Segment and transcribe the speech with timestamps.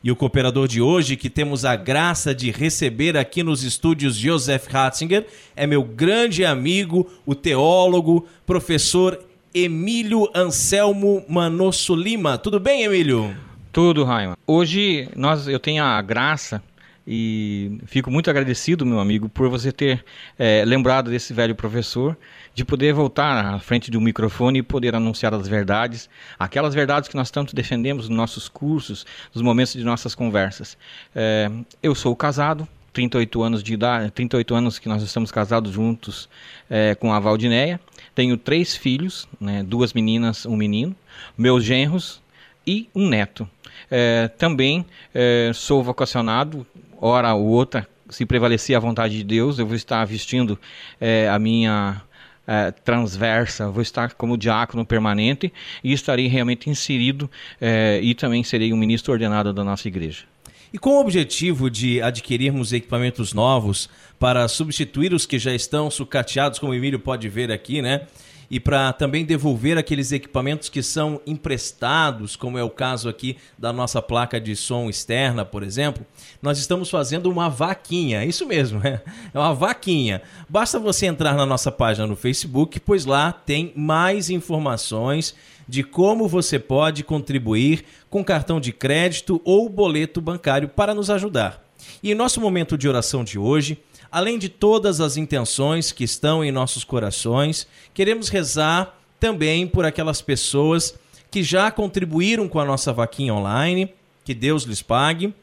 [0.05, 4.67] E o cooperador de hoje, que temos a graça de receber aqui nos estúdios Joseph
[4.67, 5.25] Ratzinger,
[5.55, 9.19] é meu grande amigo, o teólogo, professor
[9.51, 12.37] Emílio Anselmo Manosso Lima.
[12.37, 13.35] Tudo bem, Emílio?
[13.71, 14.37] Tudo, Raima.
[14.45, 16.61] Hoje nós, eu tenho a graça
[17.07, 20.03] e fico muito agradecido, meu amigo, por você ter
[20.39, 22.17] é, lembrado desse velho professor
[22.53, 27.09] de poder voltar à frente de um microfone e poder anunciar as verdades, aquelas verdades
[27.09, 30.77] que nós tanto defendemos nos nossos cursos, nos momentos de nossas conversas.
[31.13, 31.51] É,
[31.83, 36.29] eu sou casado, 38 anos de idade, 38 anos que nós estamos casados juntos
[36.69, 37.79] é, com a Valdineia.
[38.15, 40.95] Tenho três filhos, né, duas meninas, um menino,
[41.37, 42.21] meus genros
[42.65, 43.47] e um neto.
[43.89, 46.65] É, também é, sou vocacionado,
[46.99, 50.59] hora ou outra, se prevalecer a vontade de Deus, eu vou estar vestindo
[50.99, 52.01] é, a minha
[52.47, 55.51] é, transversa, vou estar como diácono permanente
[55.83, 57.29] e estarei realmente inserido
[57.59, 60.23] é, e também serei um ministro ordenado da nossa igreja.
[60.71, 66.59] E com o objetivo de adquirirmos equipamentos novos para substituir os que já estão sucateados,
[66.59, 68.01] como o Emílio pode ver aqui, né?
[68.49, 73.73] E para também devolver aqueles equipamentos que são emprestados, como é o caso aqui da
[73.73, 76.05] nossa placa de som externa, por exemplo,
[76.41, 78.23] nós estamos fazendo uma vaquinha.
[78.25, 79.01] Isso mesmo, é,
[79.33, 80.21] é uma vaquinha.
[80.47, 85.35] Basta você entrar na nossa página no Facebook, pois lá tem mais informações
[85.67, 91.65] de como você pode contribuir com cartão de crédito ou boleto bancário para nos ajudar.
[92.01, 93.77] E em nosso momento de oração de hoje,
[94.15, 100.21] além de todas as intenções que estão em nossos corações, queremos rezar também por aquelas
[100.21, 100.97] pessoas
[101.29, 103.93] que já contribuíram com a nossa vaquinha online,
[104.23, 105.33] que Deus lhes pague,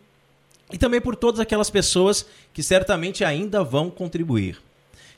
[0.73, 2.25] e também por todas aquelas pessoas
[2.55, 4.59] que certamente ainda vão contribuir.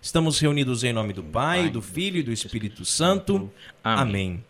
[0.03, 3.49] Estamos reunidos em nome do Pai, do Filho e do Espírito Santo.
[3.85, 4.43] Amém.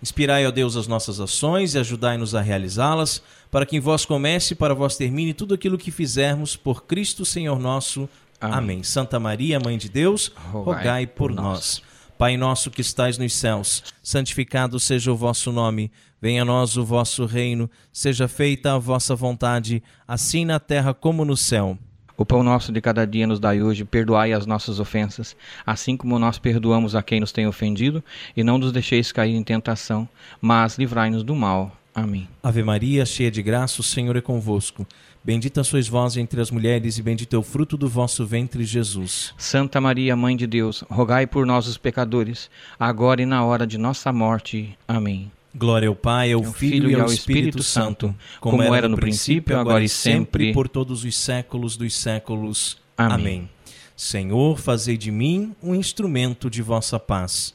[0.00, 4.52] Inspirai, ó Deus, as nossas ações e ajudai-nos a realizá-las, para que em vós comece
[4.52, 8.08] e para vós termine tudo aquilo que fizermos por Cristo Senhor nosso.
[8.42, 8.58] Amém.
[8.58, 8.82] Amém.
[8.82, 11.44] Santa Maria, Mãe de Deus, rogai, rogai por, por nós.
[11.44, 11.82] nós.
[12.18, 15.90] Pai nosso que estais nos céus, santificado seja o vosso nome.
[16.20, 17.68] Venha a nós o vosso reino.
[17.92, 21.76] Seja feita a vossa vontade, assim na terra como no céu.
[22.16, 25.34] O pão nosso de cada dia nos dai hoje, perdoai as nossas ofensas,
[25.66, 28.04] assim como nós perdoamos a quem nos tem ofendido,
[28.36, 30.08] e não nos deixeis cair em tentação,
[30.40, 31.76] mas livrai-nos do mal.
[31.94, 32.28] Amém.
[32.42, 34.86] Ave Maria, cheia de graça, o Senhor é convosco.
[35.24, 39.32] Bendita sois vós entre as mulheres, e bendito é o fruto do vosso ventre, Jesus.
[39.38, 43.78] Santa Maria, Mãe de Deus, rogai por nós, os pecadores, agora e na hora de
[43.78, 44.76] nossa morte.
[44.88, 45.30] Amém.
[45.54, 49.56] Glória ao Pai, ao, Filho, e ao Espírito, Espírito Santo, como, como era no princípio,
[49.56, 52.78] agora e sempre, por todos os séculos dos séculos.
[52.96, 53.14] Amém.
[53.14, 53.50] Amém.
[53.94, 57.54] Senhor, fazei de mim um instrumento de vossa paz.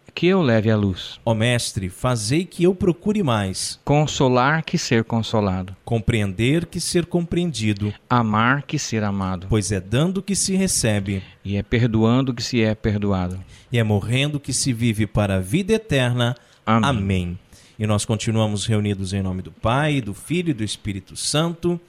[0.13, 1.19] que eu leve a luz.
[1.25, 3.79] Ó Mestre, fazei que eu procure mais.
[3.83, 5.75] Consolar que ser consolado.
[5.83, 7.93] Compreender que ser compreendido.
[8.09, 9.47] Amar que ser amado.
[9.49, 11.23] Pois é dando que se recebe.
[11.43, 13.39] E é perdoando que se é perdoado.
[13.71, 16.35] E é morrendo que se vive para a vida eterna.
[16.65, 16.89] Amém.
[16.89, 17.39] Amém.
[17.79, 21.81] E nós continuamos reunidos em nome do Pai, do Filho e do Espírito Santo.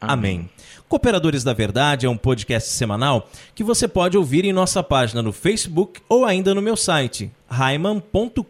[0.00, 0.48] Amém.
[0.88, 5.32] Cooperadores da Verdade é um podcast semanal que você pode ouvir em nossa página no
[5.32, 8.42] Facebook ou ainda no meu site, raiman.com.br.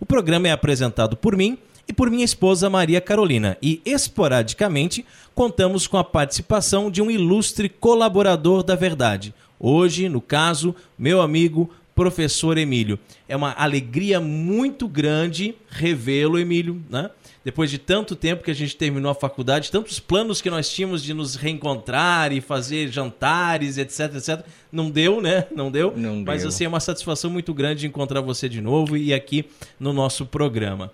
[0.00, 5.04] O programa é apresentado por mim e por minha esposa Maria Carolina e, esporadicamente,
[5.34, 9.34] contamos com a participação de um ilustre colaborador da Verdade.
[9.58, 12.98] Hoje, no caso, meu amigo professor Emílio.
[13.28, 17.10] É uma alegria muito grande revê-lo, Emílio, né?
[17.44, 21.02] Depois de tanto tempo que a gente terminou a faculdade, tantos planos que nós tínhamos
[21.02, 25.46] de nos reencontrar e fazer jantares, etc, etc, não deu, né?
[25.54, 25.96] Não deu.
[25.96, 26.48] Não Mas deu.
[26.48, 29.46] assim, é uma satisfação muito grande encontrar você de novo e aqui
[29.78, 30.92] no nosso programa.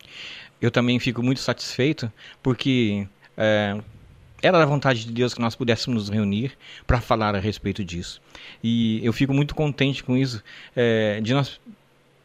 [0.61, 2.11] Eu também fico muito satisfeito
[2.43, 3.07] porque
[3.37, 3.77] é,
[4.41, 6.53] era da vontade de Deus que nós pudéssemos nos reunir
[6.87, 8.21] para falar a respeito disso.
[8.63, 10.43] E eu fico muito contente com isso,
[10.75, 11.61] é, de nós,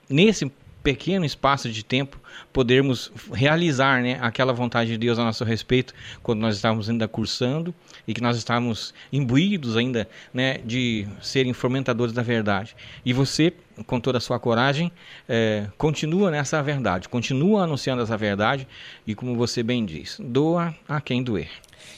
[0.07, 0.51] nesse
[0.83, 2.19] pequeno espaço de tempo,
[2.51, 5.93] podermos realizar né, aquela vontade de Deus a nosso respeito,
[6.23, 7.73] quando nós estávamos ainda cursando
[8.07, 12.75] e que nós estávamos imbuídos ainda né, de serem fomentadores da verdade.
[13.05, 13.53] E você,
[13.85, 14.91] com toda a sua coragem,
[15.27, 18.67] é, continua nessa verdade, continua anunciando essa verdade
[19.05, 21.49] e, como você bem diz, doa a quem doer.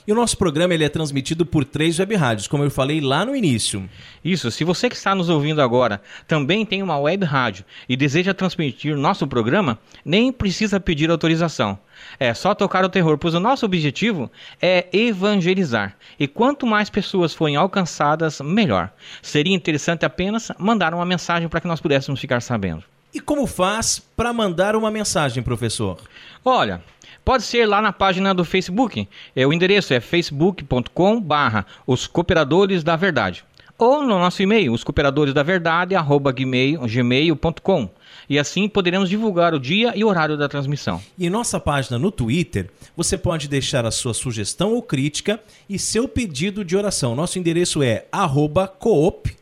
[0.05, 3.25] E o nosso programa ele é transmitido por três web rádios, como eu falei lá
[3.25, 3.89] no início.
[4.23, 8.33] Isso, se você que está nos ouvindo agora também tem uma web rádio e deseja
[8.33, 11.79] transmitir nosso programa, nem precisa pedir autorização.
[12.19, 14.31] É só tocar o terror, pois o nosso objetivo
[14.61, 15.95] é evangelizar.
[16.19, 18.91] E quanto mais pessoas forem alcançadas, melhor.
[19.21, 22.83] Seria interessante apenas mandar uma mensagem para que nós pudéssemos ficar sabendo.
[23.13, 25.99] E como faz para mandar uma mensagem, professor?
[26.43, 26.83] Olha,
[27.23, 29.07] pode ser lá na página do Facebook.
[29.35, 33.43] É, o endereço é facebook.com barra os cooperadores da verdade.
[33.77, 37.89] Ou no nosso e-mail, os cooperadores da verdade, arroba gmail.com.
[38.29, 41.01] E assim poderemos divulgar o dia e horário da transmissão.
[41.17, 45.77] E em nossa página no Twitter, você pode deixar a sua sugestão ou crítica e
[45.77, 47.15] seu pedido de oração.
[47.15, 49.35] Nosso endereço é arroba coop,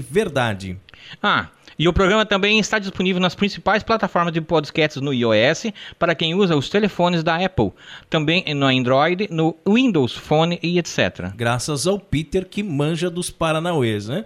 [0.00, 0.78] verdade.
[1.22, 5.66] Ah, e o programa também está disponível nas principais plataformas de podcasts no iOS
[5.96, 7.70] para quem usa os telefones da Apple,
[8.10, 11.32] também no Android, no Windows Phone e etc.
[11.36, 14.24] Graças ao Peter que manja dos Paranauês, né?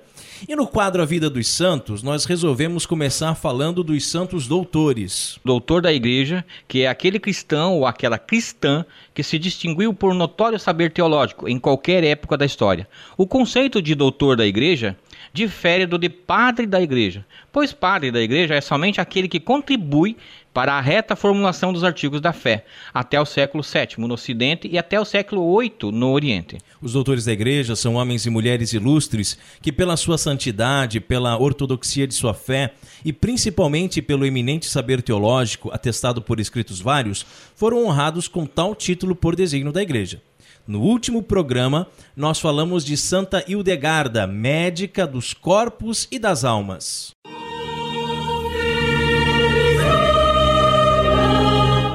[0.49, 5.39] E no quadro A Vida dos Santos, nós resolvemos começar falando dos santos doutores.
[5.45, 8.85] Doutor da igreja, que é aquele cristão ou aquela cristã
[9.15, 12.89] que se distinguiu por notório saber teológico em qualquer época da história.
[13.17, 14.97] O conceito de doutor da igreja
[15.33, 20.17] difere do de padre da igreja, pois padre da igreja é somente aquele que contribui
[20.53, 24.77] para a reta formulação dos artigos da fé, até o século VII no Ocidente e
[24.77, 26.59] até o século VIII no Oriente.
[26.81, 32.07] Os doutores da igreja são homens e mulheres ilustres que, pela sua santidade, pela ortodoxia
[32.07, 37.25] de sua fé e principalmente pelo eminente saber teológico, atestado por escritos vários,
[37.57, 40.21] foram honrados com tal título por desígnio da igreja.
[40.65, 47.11] No último programa, nós falamos de Santa Hildegarda, médica dos corpos e das almas.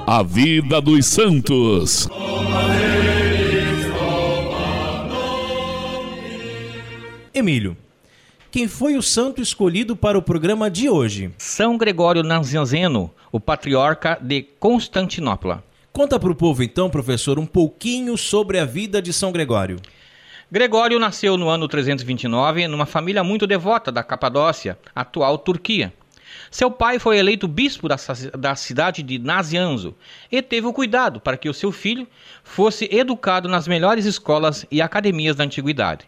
[0.06, 2.10] A vida dos santos.
[7.34, 7.78] Emílio,
[8.52, 11.32] quem foi o santo escolhido para o programa de hoje?
[11.38, 15.64] São Gregório Nazianzeno, o patriarca de Constantinopla.
[15.98, 19.78] Conta para o povo então, professor, um pouquinho sobre a vida de São Gregório.
[20.52, 25.92] Gregório nasceu no ano 329 numa família muito devota da Capadócia, atual Turquia.
[26.52, 27.96] Seu pai foi eleito bispo da,
[28.38, 29.96] da cidade de Nazianzo
[30.32, 32.08] e teve o cuidado para que o seu filho
[32.44, 36.08] fosse educado nas melhores escolas e academias da antiguidade.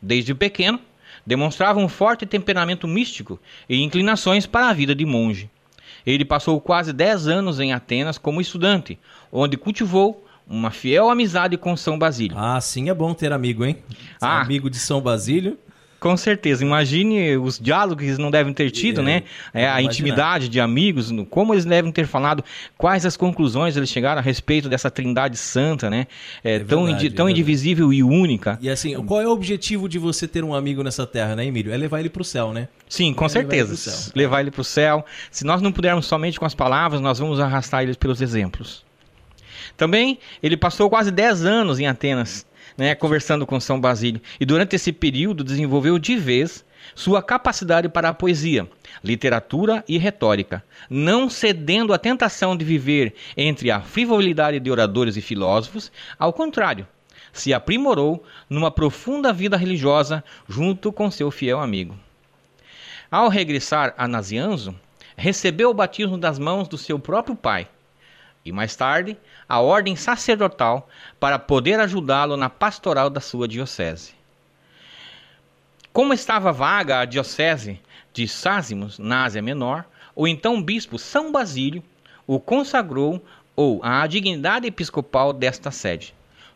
[0.00, 0.78] Desde pequeno,
[1.26, 5.50] demonstrava um forte temperamento místico e inclinações para a vida de monge.
[6.06, 8.98] Ele passou quase 10 anos em Atenas como estudante,
[9.32, 12.36] onde cultivou uma fiel amizade com São Basílio.
[12.38, 13.78] Ah, sim, é bom ter amigo, hein?
[14.20, 14.42] Ah.
[14.42, 15.58] Amigo de São Basílio.
[16.04, 16.62] Com certeza.
[16.62, 19.22] Imagine os diálogos que eles não devem ter tido, É, né?
[19.54, 19.82] É, a imaginar.
[19.90, 22.44] intimidade de amigos, como eles devem ter falado,
[22.76, 26.06] quais as conclusões eles chegaram a respeito dessa trindade santa, né?
[26.44, 28.58] É, tão, verdade, tão é indivisível e única.
[28.60, 31.72] E assim, qual é o objetivo de você ter um amigo nessa terra, né, Emílio?
[31.72, 32.68] É levar ele pro céu, né?
[32.86, 33.74] Sim, com É, certeza.
[33.74, 34.12] céu.
[34.14, 35.06] Levar ele para o céu.
[35.30, 38.84] Se nós não pudermos somente com as palavras, nós vamos arrastar eles pelos exemplos.
[39.74, 42.46] Também ele passou quase 10 anos em Atenas,
[42.76, 46.64] né, conversando com São Basílio, e durante esse período desenvolveu de vez
[46.94, 48.68] sua capacidade para a poesia,
[49.02, 55.20] literatura e retórica, não cedendo à tentação de viver entre a frivolidade de oradores e
[55.20, 56.86] filósofos, ao contrário,
[57.32, 61.98] se aprimorou numa profunda vida religiosa junto com seu fiel amigo.
[63.10, 64.74] Ao regressar a Nazianzo,
[65.16, 67.68] recebeu o batismo das mãos do seu próprio pai,
[68.44, 69.16] e mais tarde
[69.48, 70.88] a ordem sacerdotal
[71.20, 74.14] para poder ajudá-lo na pastoral da sua diocese.
[75.92, 77.80] Como estava vaga a diocese
[78.12, 79.84] de Sásimos, na Ásia Menor,
[80.14, 81.82] o então bispo São Basílio
[82.26, 83.24] o consagrou
[83.56, 86.14] ou à dignidade episcopal desta sede.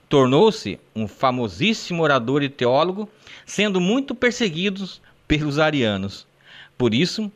[0.09, 3.09] Tornou-se um famosíssimo orador e teólogo,
[3.45, 4.89] sendo muito perseguido
[5.27, 6.27] pelos arianos.
[6.79, 7.31] Por isso,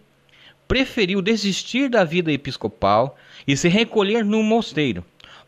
[0.67, 5.05] preferiu desistir da vida episcopal e se recolher num mosteiro,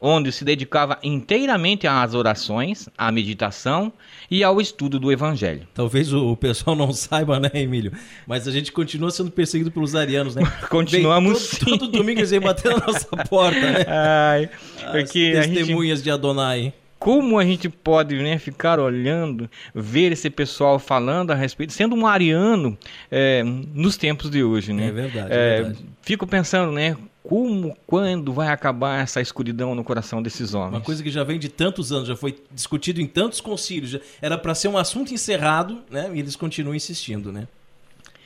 [0.06, 3.90] onde se dedicava inteiramente às orações, à meditação
[4.30, 5.66] e ao estudo do Evangelho.
[5.72, 7.90] Talvez o pessoal não saiba, né, Emílio?
[8.26, 10.42] Mas a gente continua sendo perseguido pelos arianos, né?
[10.68, 13.86] Continuamos Bem, todo, todo, domingo eles vêm bater na nossa porta, né?
[13.88, 14.50] Ai,
[14.92, 16.04] porque As testemunhas gente...
[16.04, 21.70] de Adonai como a gente pode né, ficar olhando, ver esse pessoal falando a respeito,
[21.74, 22.78] sendo um ariano
[23.10, 24.88] é, nos tempos de hoje, né?
[24.88, 25.84] É verdade, é, é verdade.
[26.00, 26.96] Fico pensando, né?
[27.26, 30.74] Como, quando vai acabar essa escuridão no coração desses homens?
[30.74, 34.36] Uma coisa que já vem de tantos anos, já foi discutido em tantos concílios, era
[34.36, 36.10] para ser um assunto encerrado, né?
[36.12, 37.48] E eles continuam insistindo, né?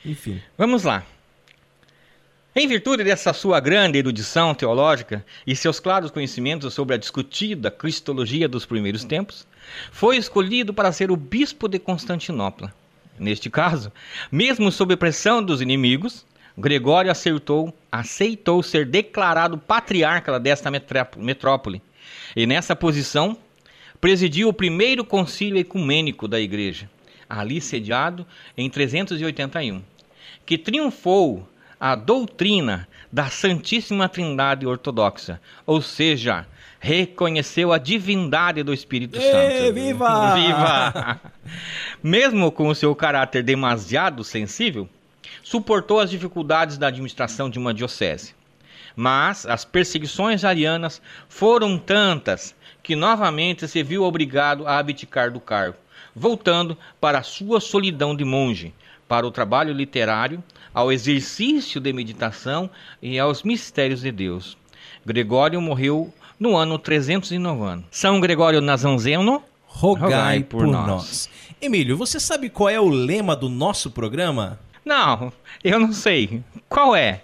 [0.04, 0.42] Enfim.
[0.58, 1.04] Vamos lá.
[2.56, 8.48] Em virtude dessa sua grande erudição teológica e seus claros conhecimentos sobre a discutida cristologia
[8.48, 9.46] dos primeiros tempos,
[9.92, 12.74] foi escolhido para ser o bispo de Constantinopla.
[13.16, 13.92] Neste caso,
[14.30, 16.26] mesmo sob pressão dos inimigos,
[16.58, 20.68] Gregório acertou, aceitou ser declarado patriarca desta
[21.16, 21.80] metrópole.
[22.34, 23.36] E nessa posição,
[24.00, 26.90] presidiu o primeiro concílio ecumênico da igreja,
[27.28, 29.80] ali sediado em 381,
[30.44, 31.48] que triunfou
[31.78, 36.44] a doutrina da Santíssima Trindade Ortodoxa, ou seja,
[36.80, 39.72] reconheceu a divindade do Espírito Santo.
[39.72, 40.34] Viva!
[40.34, 41.20] Viva!
[42.02, 44.88] Mesmo com o seu caráter demasiado sensível,
[45.48, 48.34] suportou as dificuldades da administração de uma diocese.
[48.94, 55.78] Mas as perseguições arianas foram tantas que novamente se viu obrigado a abdicar do cargo,
[56.14, 58.74] voltando para a sua solidão de monge,
[59.08, 62.68] para o trabalho literário, ao exercício de meditação
[63.00, 64.54] e aos mistérios de Deus.
[65.06, 67.86] Gregório morreu no ano 390.
[67.90, 70.86] São Gregório Nazanzeno, rogai, rogai por, por nós.
[70.86, 71.30] nós.
[71.58, 74.58] Emílio, você sabe qual é o lema do nosso programa?
[74.88, 75.30] Não,
[75.62, 76.42] eu não sei.
[76.66, 77.20] Qual é?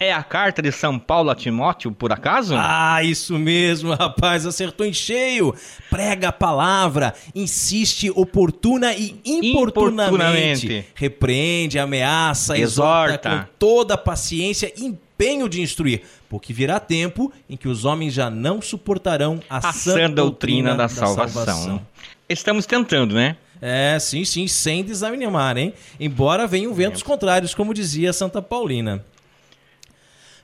[0.00, 2.54] É a carta de São Paulo a Timóteo, por acaso?
[2.56, 5.52] Ah, isso mesmo, rapaz, acertou em cheio.
[5.90, 10.86] Prega a palavra, insiste oportuna e importunamente.
[10.94, 17.32] Repreende, ameaça, exorta, exorta com toda a paciência e empenho de instruir, porque virá tempo
[17.50, 21.44] em que os homens já não suportarão a, a sã doutrina, doutrina da, da salvação.
[21.44, 21.86] salvação.
[22.28, 23.36] Estamos tentando, né?
[23.60, 25.74] É, sim, sim, sem desanimar, hein?
[25.98, 29.04] Embora venham ventos contrários, como dizia Santa Paulina.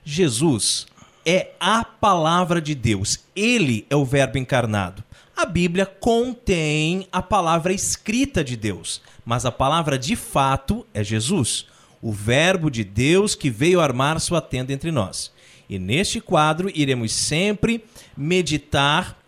[0.05, 0.87] Jesus
[1.25, 3.21] é a palavra de Deus.
[3.35, 5.03] Ele é o Verbo encarnado.
[5.37, 11.67] A Bíblia contém a palavra escrita de Deus, mas a palavra de fato é Jesus,
[12.01, 15.33] o Verbo de Deus que veio armar sua tenda entre nós.
[15.69, 17.85] E neste quadro iremos sempre
[18.17, 19.19] meditar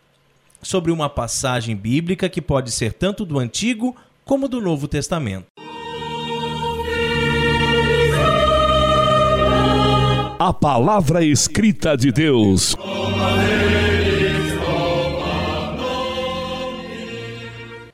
[0.67, 5.47] sobre uma passagem bíblica que pode ser tanto do Antigo como do Novo Testamento.
[10.39, 12.77] a palavra escrita de Deus.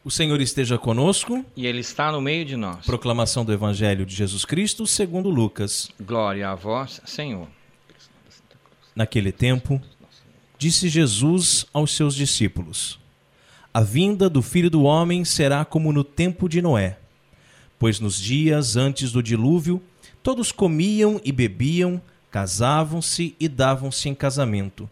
[0.05, 1.45] O Senhor esteja conosco.
[1.57, 2.85] E Ele está no meio de nós.
[2.85, 5.91] Proclamação do Evangelho de Jesus Cristo segundo Lucas.
[6.01, 7.47] Glória a vós, Senhor.
[8.95, 9.81] Naquele tempo,
[10.63, 12.97] disse Jesus aos seus discípulos:
[13.75, 16.99] A vinda do Filho do Homem será como no tempo de Noé.
[17.81, 19.83] Pois nos dias antes do dilúvio,
[20.23, 22.01] todos comiam e bebiam,
[22.31, 24.89] casavam-se e davam-se em casamento,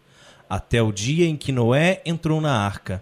[0.49, 3.01] até o dia em que Noé entrou na arca.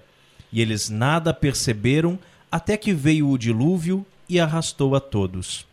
[0.53, 2.19] E eles nada perceberam
[2.51, 5.65] até que veio o dilúvio e arrastou a todos.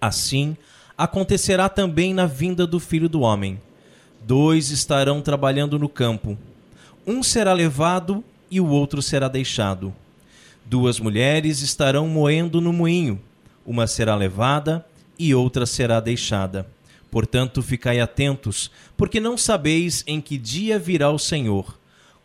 [0.00, 0.56] Assim
[0.96, 3.60] acontecerá também na vinda do filho do homem.
[4.26, 6.36] Dois estarão trabalhando no campo.
[7.06, 9.94] Um será levado e o outro será deixado.
[10.64, 13.20] Duas mulheres estarão moendo no moinho.
[13.64, 14.84] Uma será levada
[15.16, 16.66] e outra será deixada.
[17.08, 21.78] Portanto, ficai atentos, porque não sabeis em que dia virá o Senhor.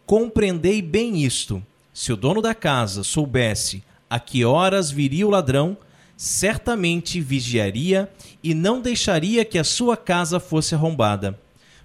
[0.03, 1.61] Compreendei bem isto:
[1.93, 5.77] se o dono da casa soubesse a que horas viria o ladrão,
[6.17, 8.11] certamente vigiaria
[8.43, 11.39] e não deixaria que a sua casa fosse arrombada.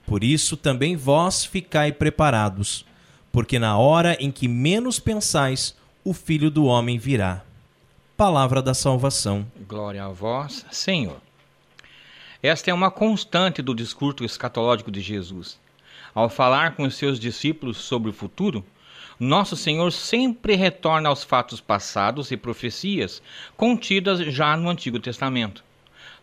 [0.07, 2.87] Por isso também vós ficai preparados,
[3.33, 7.43] porque na hora em que menos pensais, o Filho do Homem virá.
[8.17, 9.45] Palavra da salvação.
[9.69, 11.21] Glória a vós, Senhor.
[12.43, 15.59] Esta é uma constante do discurso escatológico de Jesus.
[16.17, 18.65] ao falar com os seus discípulos sobre o futuro,
[19.21, 23.21] nosso Senhor sempre retorna aos fatos passados e profecias
[23.55, 25.63] contidas já no Antigo Testamento.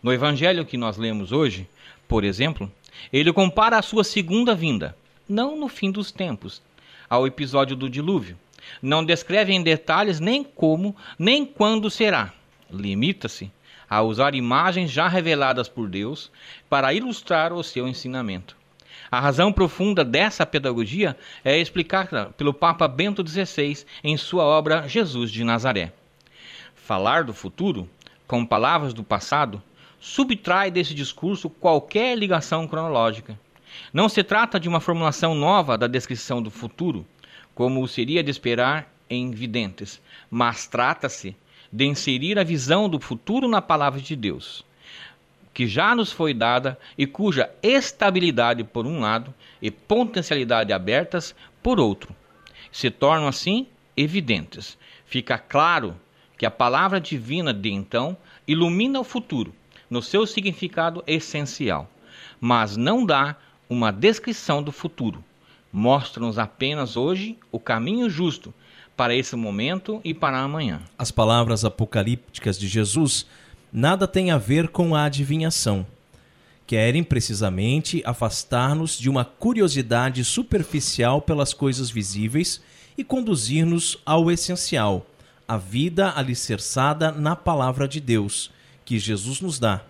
[0.02, 1.68] No evangelho que nós lemos hoje,
[2.08, 2.68] por exemplo,
[3.12, 4.96] ele compara a sua segunda vinda,
[5.28, 6.62] não no fim dos tempos,
[7.08, 8.38] ao episódio do dilúvio.
[8.80, 12.32] Não descreve em detalhes nem como, nem quando será.
[12.70, 13.50] Limita-se
[13.88, 16.30] a usar imagens já reveladas por Deus
[16.68, 18.56] para ilustrar o seu ensinamento.
[19.10, 25.30] A razão profunda dessa pedagogia é explicada pelo Papa Bento XVI em sua obra Jesus
[25.30, 25.92] de Nazaré.
[26.74, 27.88] Falar do futuro,
[28.26, 29.62] com palavras do passado,
[30.04, 33.40] subtrai desse discurso qualquer ligação cronológica.
[33.90, 37.06] Não se trata de uma formulação nova da descrição do futuro,
[37.54, 41.34] como seria de esperar em videntes, mas trata-se
[41.72, 44.62] de inserir a visão do futuro na palavra de Deus
[45.54, 49.32] que já nos foi dada e cuja estabilidade por um lado
[49.62, 51.32] e potencialidade abertas
[51.62, 52.12] por outro
[52.72, 54.76] se tornam assim evidentes.
[55.06, 55.94] Fica claro
[56.36, 58.16] que a palavra divina de então
[58.48, 59.54] ilumina o futuro
[59.94, 61.88] no seu significado essencial,
[62.40, 63.36] mas não dá
[63.70, 65.22] uma descrição do futuro.
[65.72, 68.52] Mostra-nos apenas hoje o caminho justo
[68.96, 70.80] para esse momento e para amanhã.
[70.98, 73.24] As palavras apocalípticas de Jesus
[73.72, 75.86] nada tem a ver com a adivinhação.
[76.66, 82.60] Querem precisamente afastar-nos de uma curiosidade superficial pelas coisas visíveis
[82.98, 85.06] e conduzir-nos ao essencial,
[85.46, 88.50] a vida alicerçada na palavra de Deus,
[88.84, 89.82] que Jesus nos dá.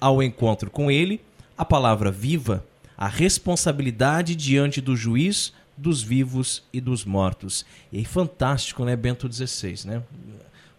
[0.00, 1.20] Ao encontro com Ele,
[1.56, 2.64] a palavra viva,
[2.96, 7.64] a responsabilidade diante do juiz dos vivos e dos mortos.
[7.92, 10.02] E é fantástico, né, Bento XVI, né?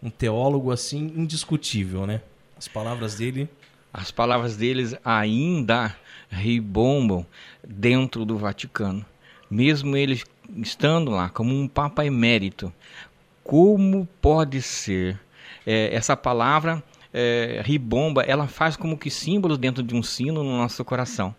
[0.02, 2.20] um teólogo assim indiscutível, né?
[2.56, 3.48] As palavras dele.
[3.92, 5.96] As palavras deles ainda
[6.28, 7.26] ribombam
[7.66, 9.04] dentro do Vaticano.
[9.50, 10.22] Mesmo ele
[10.58, 12.72] estando lá como um Papa emérito,
[13.42, 15.18] como pode ser
[15.66, 16.82] é, essa palavra
[17.16, 18.22] é, ribomba?
[18.22, 21.34] Ela faz como que símbolos dentro de um sino no nosso coração,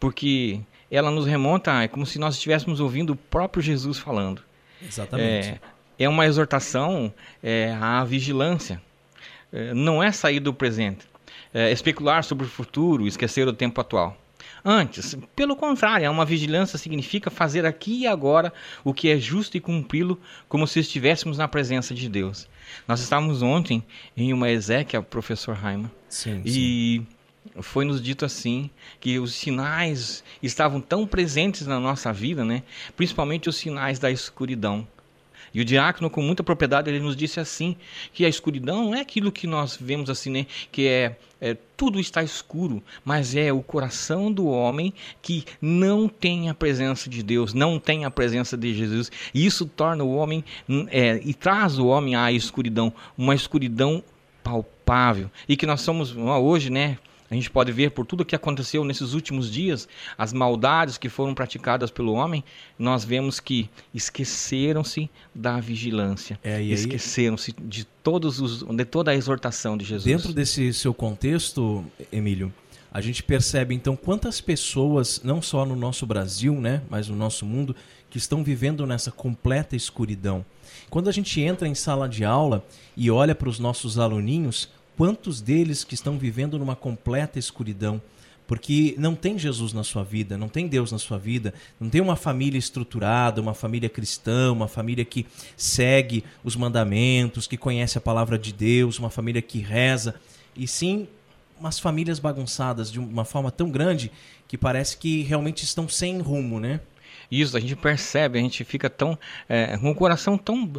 [0.00, 4.42] porque ela nos remonta, é como se nós estivéssemos ouvindo o próprio Jesus falando.
[4.82, 5.48] Exatamente.
[5.48, 5.60] É,
[6.00, 8.82] é uma exortação é, à vigilância.
[9.52, 11.06] É, não é sair do presente,
[11.52, 14.16] é especular sobre o futuro, esquecer o tempo atual.
[14.64, 18.50] Antes, pelo contrário, uma vigilância significa fazer aqui e agora
[18.82, 22.48] o que é justo e cumpri-lo como se estivéssemos na presença de Deus.
[22.88, 23.84] Nós estávamos ontem
[24.16, 27.02] em uma Ezequiel, professor Raiman, sim, e
[27.60, 32.62] foi nos dito assim que os sinais estavam tão presentes na nossa vida, né?
[32.96, 34.86] Principalmente os sinais da escuridão.
[35.54, 37.76] E o diácono, com muita propriedade, ele nos disse assim:
[38.12, 40.46] que a escuridão não é aquilo que nós vemos assim, né?
[40.72, 46.50] Que é, é tudo está escuro, mas é o coração do homem que não tem
[46.50, 49.12] a presença de Deus, não tem a presença de Jesus.
[49.32, 50.44] E isso torna o homem
[50.90, 54.02] é, e traz o homem à escuridão, uma escuridão
[54.42, 55.30] palpável.
[55.48, 56.98] E que nós somos hoje, né?
[57.34, 61.08] A gente pode ver por tudo o que aconteceu nesses últimos dias, as maldades que
[61.08, 62.44] foram praticadas pelo homem,
[62.78, 69.76] nós vemos que esqueceram-se da vigilância, é, esqueceram-se de todos os de toda a exortação
[69.76, 70.04] de Jesus.
[70.04, 72.52] Dentro desse seu contexto, Emílio,
[72.92, 77.44] a gente percebe então quantas pessoas, não só no nosso Brasil, né, mas no nosso
[77.44, 77.74] mundo,
[78.08, 80.46] que estão vivendo nessa completa escuridão.
[80.88, 82.64] Quando a gente entra em sala de aula
[82.96, 88.00] e olha para os nossos aluninhos, Quantos deles que estão vivendo numa completa escuridão?
[88.46, 92.00] Porque não tem Jesus na sua vida, não tem Deus na sua vida, não tem
[92.00, 95.26] uma família estruturada, uma família cristã, uma família que
[95.56, 100.14] segue os mandamentos, que conhece a palavra de Deus, uma família que reza,
[100.54, 101.08] e sim
[101.58, 104.12] umas famílias bagunçadas de uma forma tão grande
[104.46, 106.80] que parece que realmente estão sem rumo, né?
[107.30, 110.70] Isso, a gente percebe, a gente fica tão é, com o coração tão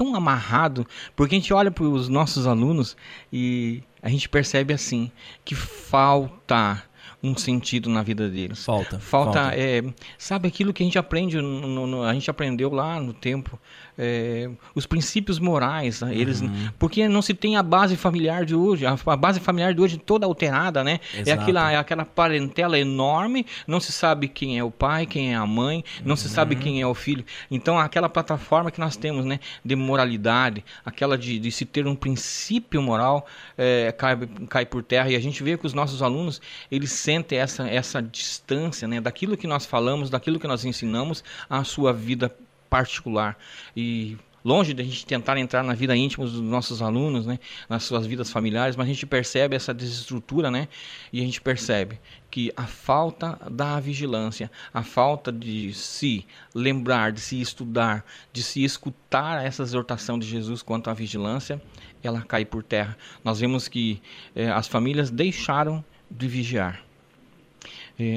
[0.00, 2.96] tão amarrado, porque a gente olha para os nossos alunos
[3.30, 5.12] e a gente percebe assim
[5.44, 6.82] que falta
[7.22, 8.64] um sentido na vida deles.
[8.64, 8.98] Falta.
[8.98, 9.56] Falta, falta.
[9.56, 9.82] É,
[10.18, 13.58] sabe aquilo que a gente aprende, no, no, a gente aprendeu lá no tempo
[13.98, 16.14] é, os princípios morais, né?
[16.14, 16.70] eles, uhum.
[16.78, 19.98] porque não se tem a base familiar de hoje, a, a base familiar de hoje
[19.98, 21.00] toda alterada, né?
[21.26, 25.36] É aquela, é aquela parentela enorme, não se sabe quem é o pai, quem é
[25.36, 26.16] a mãe, não uhum.
[26.16, 26.60] se sabe uhum.
[26.62, 27.24] quem é o filho.
[27.50, 31.94] Então, aquela plataforma que nós temos, né, de moralidade, aquela de, de se ter um
[31.94, 33.26] princípio moral,
[33.58, 34.16] é, cai,
[34.48, 35.10] cai por terra.
[35.10, 39.36] E a gente vê que os nossos alunos, eles sentem essa, essa distância, né, daquilo
[39.36, 42.32] que nós falamos, daquilo que nós ensinamos, à sua vida
[42.68, 43.36] particular.
[43.76, 47.82] E longe de a gente tentar entrar na vida íntima dos nossos alunos, né, nas
[47.82, 50.68] suas vidas familiares, mas a gente percebe essa desestrutura, né,
[51.12, 51.98] e a gente percebe
[52.30, 58.62] que a falta da vigilância, a falta de se lembrar, de se estudar, de se
[58.62, 61.60] escutar essa exortação de Jesus quanto à vigilância,
[62.04, 62.96] ela cai por terra.
[63.24, 64.00] Nós vemos que
[64.36, 66.84] eh, as famílias deixaram de vigiar.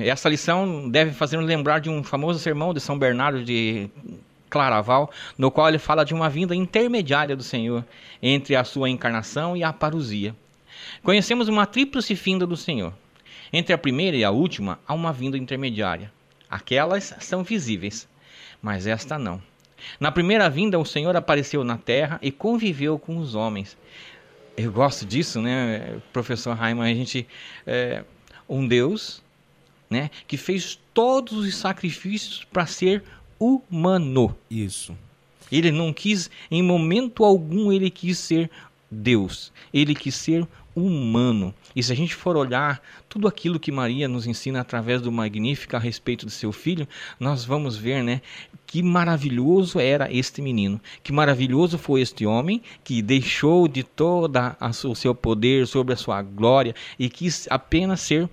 [0.06, 3.90] Essa lição deve fazer nos lembrar de um famoso sermão de São Bernardo de
[4.50, 7.84] Claraval, no qual ele fala de uma vinda intermediária do Senhor
[8.22, 10.36] entre a sua encarnação e a parousia.
[11.02, 12.94] Conhecemos uma tríplice finda do Senhor.
[13.52, 16.12] Entre a primeira e a última há uma vinda intermediária.
[16.50, 18.08] Aquelas são visíveis,
[18.62, 19.42] mas esta não.
[20.00, 23.78] Na primeira vinda, o Senhor apareceu na terra e conviveu com os homens.
[24.56, 26.90] Eu gosto disso, né, professor Raiman?
[26.90, 27.28] A gente.
[27.66, 28.04] É,
[28.48, 29.23] um Deus
[29.94, 33.04] né, que fez todos os sacrifícios para ser
[33.40, 34.36] humano.
[34.50, 34.98] Isso.
[35.52, 38.50] Ele não quis, em momento algum, ele quis ser
[38.90, 39.52] Deus.
[39.72, 41.54] Ele quis ser humano.
[41.76, 45.78] E se a gente for olhar tudo aquilo que Maria nos ensina através do Magnífica
[45.78, 46.88] a respeito do seu filho,
[47.20, 48.22] nós vamos ver, né,
[48.66, 54.96] que maravilhoso era este menino, que maravilhoso foi este homem que deixou de toda o
[54.96, 58.28] seu poder sobre a sua glória e quis apenas ser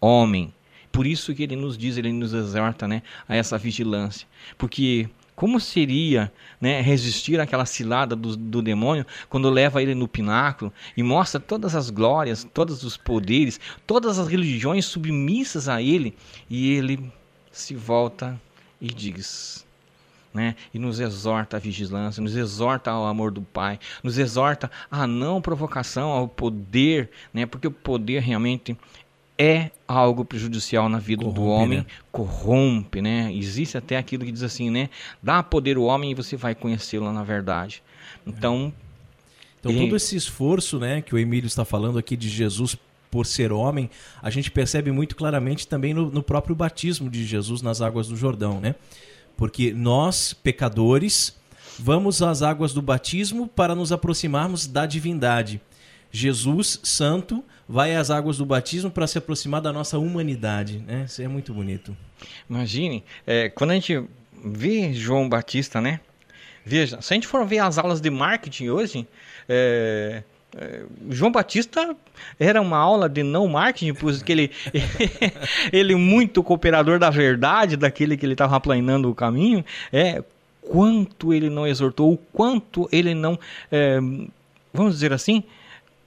[0.00, 0.55] homem.
[0.96, 4.26] Por isso que ele nos diz, ele nos exorta né, a essa vigilância.
[4.56, 10.72] Porque como seria né, resistir àquela cilada do, do, demônio quando leva ele no pináculo
[10.96, 16.16] e mostra todas as glórias, todos os poderes, todas as religiões submissas a ele
[16.48, 17.12] e ele
[17.52, 18.40] se volta
[18.80, 19.66] e diz.
[20.32, 25.06] Né, e nos exorta à vigilância, nos exorta ao amor do Pai, nos exorta à
[25.06, 28.76] não provocação, ao poder, né, porque o poder realmente
[29.38, 31.86] é algo prejudicial na vida corrompe, do homem, né?
[32.10, 33.32] corrompe, né?
[33.32, 34.88] Existe até aquilo que diz assim, né?
[35.22, 37.82] Dá poder ao homem e você vai conhecê-lo na verdade.
[38.26, 38.72] Então,
[39.60, 39.78] então e...
[39.78, 42.76] todo esse esforço, né, que o Emílio está falando aqui de Jesus
[43.10, 43.88] por ser homem,
[44.20, 48.16] a gente percebe muito claramente também no, no próprio batismo de Jesus nas águas do
[48.16, 48.74] Jordão, né?
[49.36, 51.36] Porque nós, pecadores,
[51.78, 55.60] vamos às águas do batismo para nos aproximarmos da divindade.
[56.16, 60.78] Jesus, santo, vai às águas do batismo para se aproximar da nossa humanidade.
[60.78, 61.04] Né?
[61.06, 61.94] Isso é muito bonito.
[62.48, 64.02] Imagine, é, quando a gente
[64.42, 66.00] vê João Batista, né?
[66.64, 69.06] Veja, se a gente for ver as aulas de marketing hoje,
[69.46, 70.22] é,
[70.56, 71.94] é, João Batista
[72.40, 74.50] era uma aula de não marketing, pois que ele,
[75.70, 80.24] ele muito cooperador da verdade, daquele que ele estava aplanando o caminho, é
[80.62, 83.38] quanto ele não exortou, o quanto ele não,
[83.70, 83.98] é,
[84.72, 85.44] vamos dizer assim,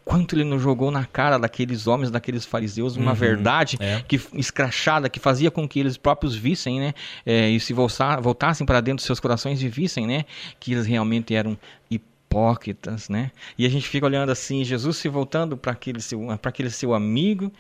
[0.06, 4.02] quanto ele não jogou na cara daqueles homens, daqueles fariseus, uma uhum, verdade é.
[4.08, 6.94] que escrachada, que fazia com que eles próprios vissem, né?
[7.26, 10.26] É, e se voltassem para dentro dos seus corações e vissem, né?
[10.60, 11.58] Que eles realmente eram
[11.92, 13.32] hipócritas, né?
[13.58, 17.52] E a gente fica olhando assim, Jesus se voltando para aquele seu, aquele seu amigo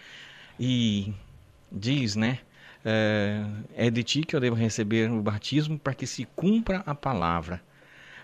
[0.59, 1.13] e
[1.71, 2.39] diz, né?
[2.83, 6.95] É, é, de ti que eu devo receber o batismo para que se cumpra a
[6.95, 7.61] palavra.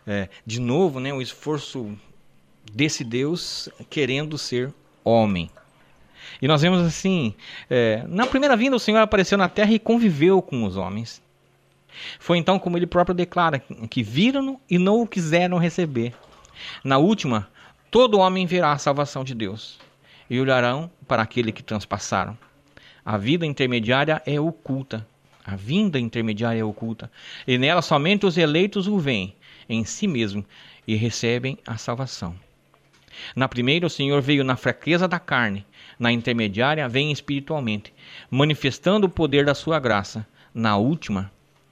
[0.07, 1.13] É, de novo, né?
[1.13, 1.95] O esforço
[2.71, 4.73] desse Deus querendo ser
[5.03, 5.49] homem.
[6.41, 7.33] E nós vemos assim:
[7.69, 11.21] é, na primeira vinda, o Senhor apareceu na terra e conviveu com os homens.
[12.19, 16.13] Foi então como ele próprio declara: que viram-no e não o quiseram receber.
[16.83, 17.47] Na última,
[17.89, 19.79] todo homem verá a salvação de Deus
[20.29, 22.37] e olharão para aquele que transpassaram.
[23.03, 25.05] A vida intermediária é oculta.
[25.45, 27.11] A vinda intermediária é oculta.
[27.45, 29.35] E nela somente os eleitos o veem
[29.69, 30.43] em si mesmo
[30.87, 32.35] e recebem a salvação.
[33.35, 35.65] Na primeira, o Senhor veio na fraqueza da carne,
[35.99, 37.93] na intermediária, vem espiritualmente,
[38.29, 40.25] manifestando o poder da sua graça.
[40.53, 41.31] Na última,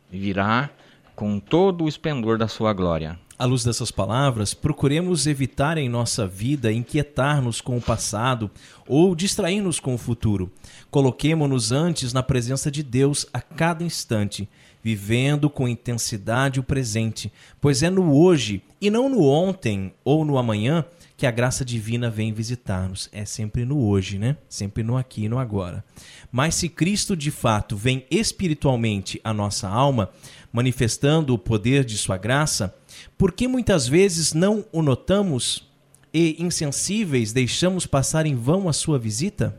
[0.10, 0.70] virá
[1.16, 3.18] com todo o esplendor da sua glória.
[3.38, 8.50] À luz dessas palavras, procuremos evitar em nossa vida inquietar-nos com o passado
[8.88, 10.52] ou distrair-nos com o futuro.
[10.92, 14.48] Coloquemo-nos antes na presença de Deus a cada instante,
[14.84, 20.38] vivendo com intensidade o presente, pois é no hoje e não no ontem ou no
[20.38, 20.86] amanhã
[21.24, 23.08] que a graça divina vem visitar-nos.
[23.14, 24.36] É sempre no hoje, né?
[24.50, 25.82] Sempre no aqui e no agora.
[26.30, 30.10] Mas se Cristo de fato vem espiritualmente à nossa alma,
[30.52, 32.76] manifestando o poder de sua graça,
[33.18, 35.66] por que muitas vezes não o notamos
[36.14, 39.58] e insensíveis deixamos passar em vão a sua visita?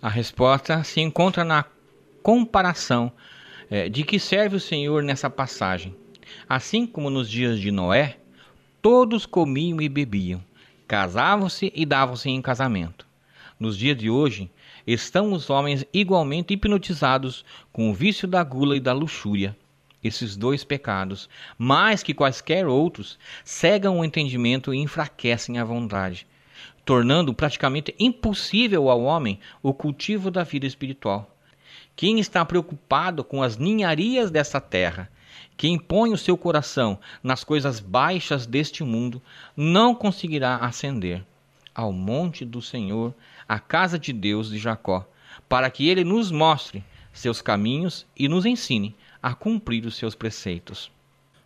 [0.00, 1.66] A resposta se encontra na
[2.22, 3.12] comparação
[3.68, 5.94] é, de que serve o Senhor nessa passagem.
[6.48, 8.16] Assim como nos dias de Noé,
[8.80, 10.42] todos comiam e bebiam,
[10.92, 13.06] casavam-se e davam-se em casamento.
[13.58, 14.50] Nos dias de hoje,
[14.86, 19.56] estão os homens igualmente hipnotizados com o vício da gula e da luxúria.
[20.04, 26.26] esses dois pecados, mais que quaisquer outros, cegam o entendimento e enfraquecem a vontade,
[26.84, 31.34] tornando praticamente impossível ao homem o cultivo da vida espiritual.
[31.96, 35.10] Quem está preocupado com as ninharias desta terra,
[35.62, 39.22] quem põe o seu coração nas coisas baixas deste mundo,
[39.56, 41.24] não conseguirá ascender
[41.72, 43.14] ao monte do Senhor,
[43.48, 45.08] à casa de Deus de Jacó,
[45.48, 50.90] para que ele nos mostre seus caminhos e nos ensine a cumprir os seus preceitos.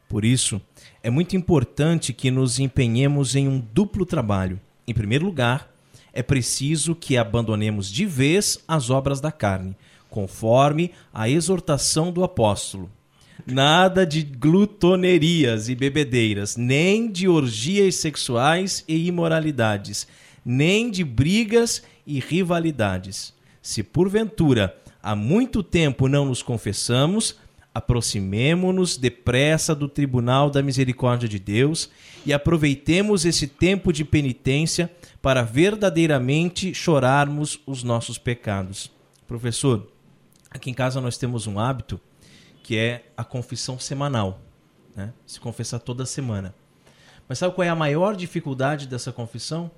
[0.09, 0.62] Por isso,
[1.02, 4.59] é muito importante que nos empenhemos em um duplo trabalho.
[4.88, 5.70] Em primeiro lugar,
[6.14, 9.76] é preciso que abandonemos de vez as obras da carne,
[10.09, 12.90] conforme a exortação do apóstolo.
[13.44, 20.07] Nada de glutonerias e bebedeiras, nem de orgias sexuais e imoralidades,
[20.44, 23.35] nem de brigas e rivalidades.
[23.61, 27.37] Se porventura há muito tempo não nos confessamos,
[27.75, 31.90] aproximemo-nos depressa do tribunal da misericórdia de Deus
[32.25, 38.90] e aproveitemos esse tempo de penitência para verdadeiramente chorarmos os nossos pecados.
[39.27, 39.92] Professor,
[40.51, 42.01] aqui em casa nós temos um hábito
[42.66, 44.40] que é a confissão semanal,
[44.96, 45.12] né?
[45.24, 46.52] Se confessar toda semana.
[47.29, 49.70] Mas sabe qual é a maior dificuldade dessa confissão?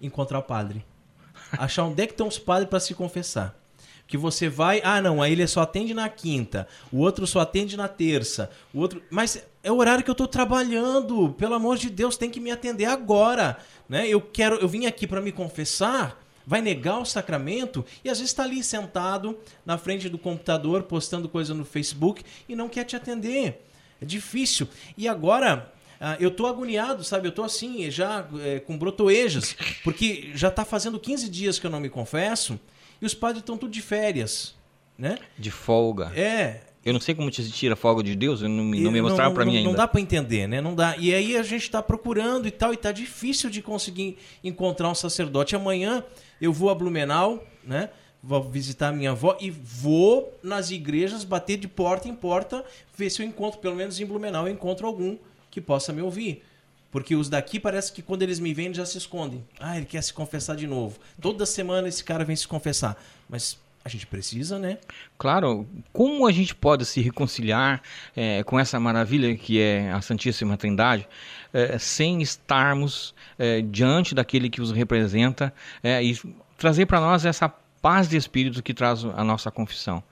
[0.00, 0.86] Encontrar o padre.
[1.58, 3.58] Achar onde é que estão os padres para se confessar
[4.06, 7.76] que você vai, ah, não, aí ele só atende na quinta, o outro só atende
[7.76, 11.90] na terça, o outro, mas é o horário que eu estou trabalhando, pelo amor de
[11.90, 14.06] Deus, tem que me atender agora, né?
[14.06, 18.30] Eu quero, eu vim aqui para me confessar, vai negar o sacramento e às vezes
[18.30, 22.94] está ali sentado na frente do computador postando coisa no Facebook e não quer te
[22.94, 23.66] atender.
[24.00, 24.68] É difícil.
[24.96, 27.28] E agora ah, eu tô agoniado, sabe?
[27.28, 31.70] Eu tô assim, já é, com brotoejas, porque já está fazendo 15 dias que eu
[31.70, 32.58] não me confesso
[33.00, 34.54] e os padres estão tudo de férias,
[34.96, 35.18] né?
[35.38, 36.12] De folga.
[36.14, 36.60] É.
[36.86, 39.44] Eu não sei como te tira folga de Deus, não, me, não me mostraram para
[39.44, 39.68] mim ainda.
[39.68, 40.60] Não dá para entender, né?
[40.60, 40.96] Não dá.
[40.96, 44.94] E aí a gente está procurando e tal, e tá difícil de conseguir encontrar um
[44.94, 45.56] sacerdote.
[45.56, 46.04] Amanhã
[46.40, 47.90] eu vou a Blumenau, né?
[48.22, 52.64] Vou visitar minha avó e vou nas igrejas bater de porta em porta,
[52.96, 55.16] ver se eu encontro, pelo menos em Blumenau, eu encontro algum
[55.50, 56.44] que possa me ouvir.
[56.92, 59.44] Porque os daqui parece que quando eles me veem já se escondem.
[59.58, 61.00] Ah, ele quer se confessar de novo.
[61.20, 62.96] Toda semana esse cara vem se confessar.
[63.28, 64.78] Mas a gente precisa, né?
[65.16, 65.64] Claro.
[65.92, 67.80] Como a gente pode se reconciliar
[68.16, 71.06] é, com essa maravilha que é a Santíssima Trindade,
[71.52, 76.18] é, sem estarmos é, diante daquele que os representa é, e
[76.58, 77.48] trazer para nós essa
[77.80, 80.02] paz de espírito que traz a nossa confissão.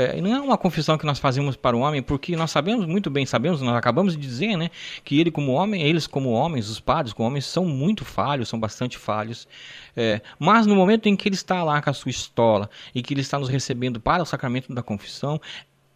[0.00, 3.10] É, não é uma confissão que nós fazemos para o homem, porque nós sabemos muito
[3.10, 4.70] bem, sabemos, nós acabamos de dizer, né,
[5.04, 8.58] que ele como homem, eles como homens, os padres como homens, são muito falhos, são
[8.58, 9.46] bastante falhos.
[9.94, 13.12] É, mas no momento em que ele está lá com a sua estola e que
[13.12, 15.38] ele está nos recebendo para o sacramento da confissão,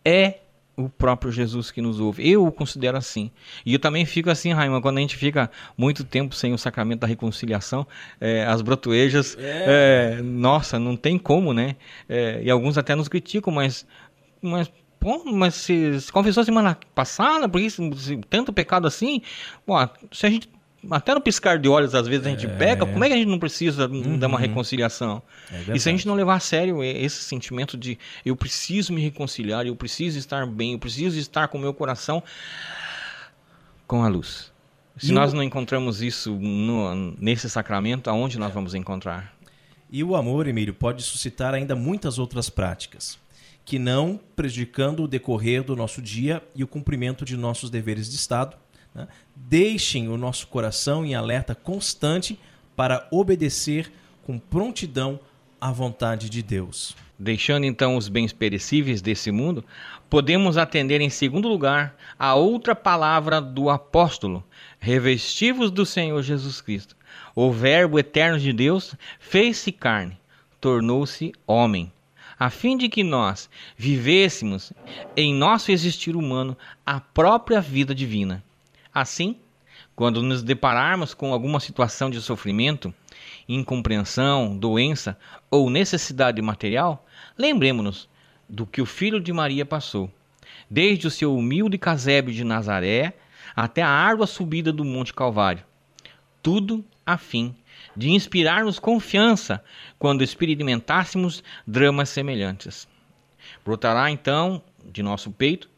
[0.05, 0.40] é
[0.77, 2.29] o próprio Jesus que nos ouve.
[2.29, 3.31] Eu o considero assim.
[3.65, 7.01] E eu também fico assim, Raima, quando a gente fica muito tempo sem o sacramento
[7.01, 7.87] da reconciliação,
[8.21, 10.17] é, as brotoejas, é.
[10.19, 11.77] É, nossa, não tem como, né?
[12.09, 13.87] É, e alguns até nos criticam, mas,
[14.41, 14.71] mas
[15.05, 17.83] Pô, mas se, se confessou semana passada, por isso
[18.31, 19.21] tanto pecado assim,
[19.67, 20.49] bom, se a gente
[20.90, 22.49] até no piscar de olhos, às vezes a gente é.
[22.49, 24.18] peca, como é que a gente não precisa uhum.
[24.18, 25.23] dar uma reconciliação?
[25.53, 29.01] É e se a gente não levar a sério esse sentimento de eu preciso me
[29.01, 32.23] reconciliar, eu preciso estar bem, eu preciso estar com o meu coração
[33.87, 34.53] com a luz.
[34.97, 35.37] Se e nós o...
[35.37, 39.35] não encontramos isso no, nesse sacramento, aonde nós vamos encontrar?
[39.90, 43.18] E o amor, Emílio, pode suscitar ainda muitas outras práticas,
[43.64, 48.16] que não prejudicando o decorrer do nosso dia e o cumprimento de nossos deveres de
[48.16, 48.57] Estado,
[48.94, 49.09] né?
[49.37, 52.38] Deixem o nosso coração em alerta constante
[52.77, 53.92] para obedecer
[54.23, 55.18] com prontidão
[55.61, 56.97] à vontade de Deus.
[57.18, 59.64] Deixando então os bens perecíveis desse mundo,
[60.09, 64.44] podemos atender em segundo lugar a outra palavra do apóstolo:
[64.79, 66.97] revestivos do Senhor Jesus Cristo.
[67.35, 70.16] O Verbo eterno de Deus fez-se carne,
[70.61, 71.92] tornou-se homem,
[72.38, 74.73] a fim de que nós vivêssemos
[75.16, 78.43] em nosso existir humano a própria vida divina
[78.94, 79.37] Assim,
[79.96, 82.94] quando nos depararmos com alguma situação de sofrimento,
[83.48, 85.18] incompreensão, doença
[85.50, 87.04] ou necessidade material,
[87.37, 88.09] lembremos-nos
[88.48, 90.09] do que o filho de Maria passou,
[90.70, 93.14] desde o seu humilde casebre de Nazaré
[93.57, 95.64] até a árdua subida do Monte Calvário.
[96.40, 97.52] Tudo a fim
[97.96, 99.62] de inspirar-nos confiança
[99.98, 102.87] quando experimentássemos dramas semelhantes.
[103.64, 105.68] Brotará então de nosso peito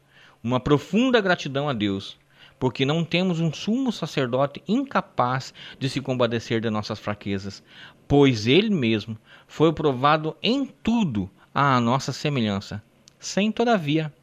[0.43, 2.17] uma profunda gratidão a Deus
[2.59, 7.63] porque não temos um sumo sacerdote incapaz de se compadecer de nossas fraquezas,
[8.07, 9.17] pois ele mesmo
[9.47, 12.81] foi provado em tudo à nossa semelhança,
[13.19, 14.13] sem todavia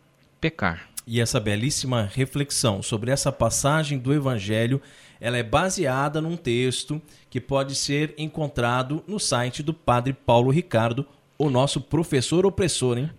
[0.41, 0.89] pecar.
[1.07, 4.81] E essa belíssima reflexão sobre essa passagem do Evangelho,
[5.21, 11.07] ela é baseada num texto que pode ser encontrado no site do Padre Paulo Ricardo,
[11.37, 13.11] o nosso professor opressor, hein?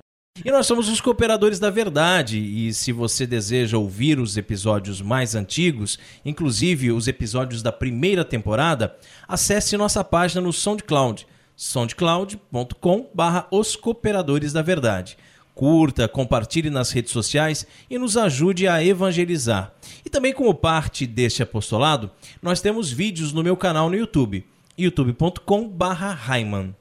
[0.43, 2.37] E nós somos os cooperadores da verdade.
[2.37, 8.97] E se você deseja ouvir os episódios mais antigos, inclusive os episódios da primeira temporada,
[9.25, 15.17] acesse nossa página no SoundCloud, soundcloud.com/barra Os Cooperadores da Verdade.
[15.53, 19.73] Curta, compartilhe nas redes sociais e nos ajude a evangelizar.
[20.03, 24.45] E também, como parte deste apostolado, nós temos vídeos no meu canal no YouTube,
[24.77, 26.75] youtube.com/Raiman.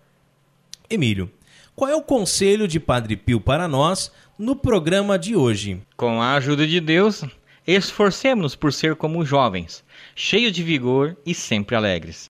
[0.91, 1.31] Emílio,
[1.77, 5.83] qual é o conselho de Padre Pio para nós no programa de hoje?
[5.97, 7.25] Com a ajuda de Deus,
[7.67, 9.83] esforcemos-nos por ser como jovens,
[10.15, 12.27] cheios de vigor e sempre alegres.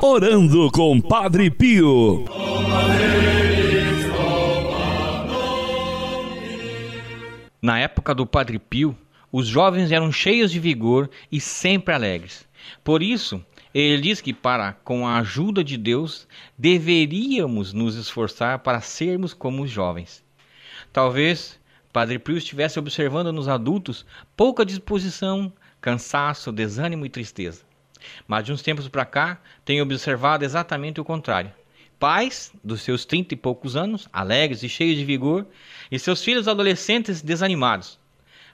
[0.00, 2.24] Orando com Padre Pio.
[7.60, 8.96] Na época do Padre Pio,
[9.30, 12.48] os jovens eram cheios de vigor e sempre alegres.
[12.82, 13.44] Por isso,
[13.80, 19.62] ele diz que para com a ajuda de Deus deveríamos nos esforçar para sermos como
[19.62, 20.24] os jovens.
[20.92, 21.60] Talvez
[21.92, 27.62] Padre Pio estivesse observando nos adultos pouca disposição, cansaço, desânimo e tristeza.
[28.26, 31.52] Mas de uns tempos para cá, tenho observado exatamente o contrário.
[31.98, 35.46] Pais dos seus trinta e poucos anos, alegres e cheios de vigor,
[35.90, 37.98] e seus filhos adolescentes desanimados.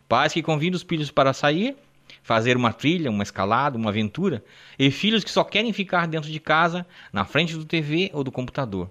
[0.09, 1.77] Pais que convidam os filhos para sair
[2.23, 4.45] fazer uma trilha, uma escalada, uma aventura,
[4.79, 8.31] e filhos que só querem ficar dentro de casa, na frente do TV ou do
[8.31, 8.91] computador.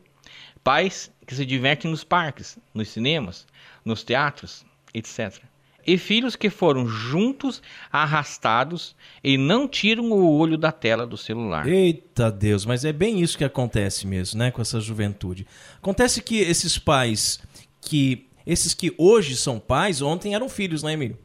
[0.64, 3.48] Pais que se divertem nos parques, nos cinemas,
[3.84, 5.42] nos teatros, etc.
[5.88, 11.68] E filhos que foram juntos arrastados e não tiram o olho da tela do celular.
[11.68, 15.48] Eita Deus, mas é bem isso que acontece mesmo, né, com essa juventude.
[15.78, 17.40] Acontece que esses pais
[17.82, 21.18] que esses que hoje são pais, ontem eram filhos, né, Emílio?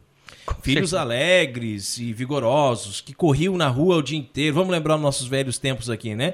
[0.61, 4.55] Filhos alegres e vigorosos, que corriam na rua o dia inteiro.
[4.55, 6.33] Vamos lembrar nossos velhos tempos aqui, né?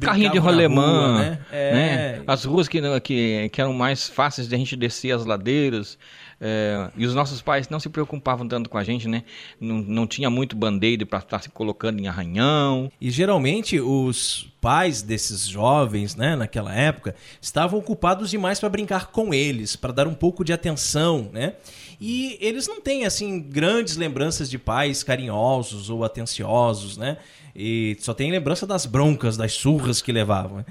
[0.00, 1.38] Carrinho de rolemã, né?
[1.50, 1.72] É...
[1.72, 2.22] né?
[2.26, 5.96] As ruas que, que, que eram mais fáceis de a gente descer as ladeiras.
[6.40, 9.24] É, e os nossos pais não se preocupavam tanto com a gente, né?
[9.60, 12.90] Não, não tinha muito band-aid para estar se colocando em arranhão.
[12.98, 19.34] E geralmente os pais desses jovens, né, naquela época, estavam ocupados demais para brincar com
[19.34, 21.54] eles, para dar um pouco de atenção, né?
[22.00, 27.18] E eles não têm assim grandes lembranças de pais carinhosos ou atenciosos, né?
[27.54, 30.58] E só tem lembrança das broncas, das surras que levavam.
[30.58, 30.64] Né?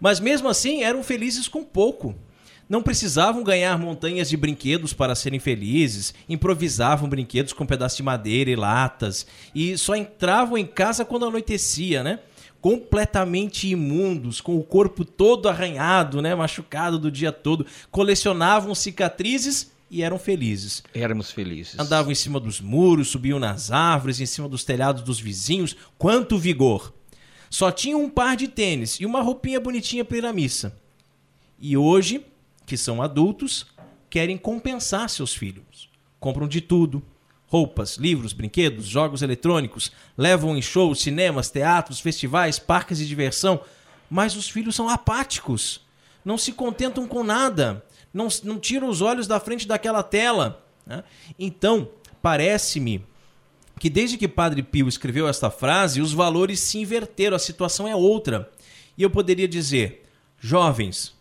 [0.00, 2.14] Mas mesmo assim eram felizes com pouco.
[2.72, 8.50] Não precisavam ganhar montanhas de brinquedos para serem felizes, improvisavam brinquedos com pedaços de madeira
[8.50, 12.20] e latas, e só entravam em casa quando anoitecia, né?
[12.62, 20.02] completamente imundos, com o corpo todo arranhado, né, machucado do dia todo, colecionavam cicatrizes e
[20.02, 20.82] eram felizes.
[20.94, 21.78] Éramos felizes.
[21.78, 25.76] Andavam em cima dos muros, subiam nas árvores, em cima dos telhados dos vizinhos.
[25.98, 26.94] Quanto vigor!
[27.50, 30.74] Só tinham um par de tênis e uma roupinha bonitinha para ir à missa.
[31.60, 32.24] E hoje,
[32.66, 33.66] que são adultos,
[34.08, 35.88] querem compensar seus filhos.
[36.20, 37.02] Compram de tudo:
[37.46, 43.60] roupas, livros, brinquedos, jogos eletrônicos, levam em shows, cinemas, teatros, festivais, parques de diversão.
[44.10, 45.80] Mas os filhos são apáticos,
[46.24, 50.64] não se contentam com nada não, não tira os olhos da frente daquela tela.
[50.86, 51.02] Né?
[51.38, 51.88] Então,
[52.20, 53.04] parece-me
[53.78, 57.96] que desde que Padre Pio escreveu esta frase, os valores se inverteram, a situação é
[57.96, 58.50] outra.
[58.96, 60.04] E eu poderia dizer:
[60.38, 61.14] jovens,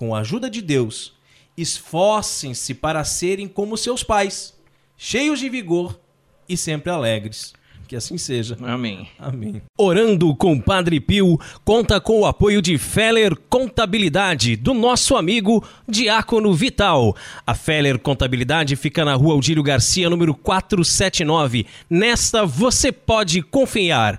[0.00, 1.12] com a ajuda de Deus,
[1.54, 4.58] esforcem-se para serem como seus pais,
[4.96, 6.00] cheios de vigor
[6.48, 7.52] e sempre alegres.
[7.86, 8.56] Que assim seja.
[8.62, 9.10] Amém.
[9.18, 9.60] Amém.
[9.76, 16.54] Orando com Padre Pio conta com o apoio de Feller Contabilidade, do nosso amigo Diácono
[16.54, 17.14] Vital.
[17.46, 21.66] A Feller Contabilidade fica na rua Aldírio Garcia, número 479.
[21.90, 24.18] Nesta você pode confiar.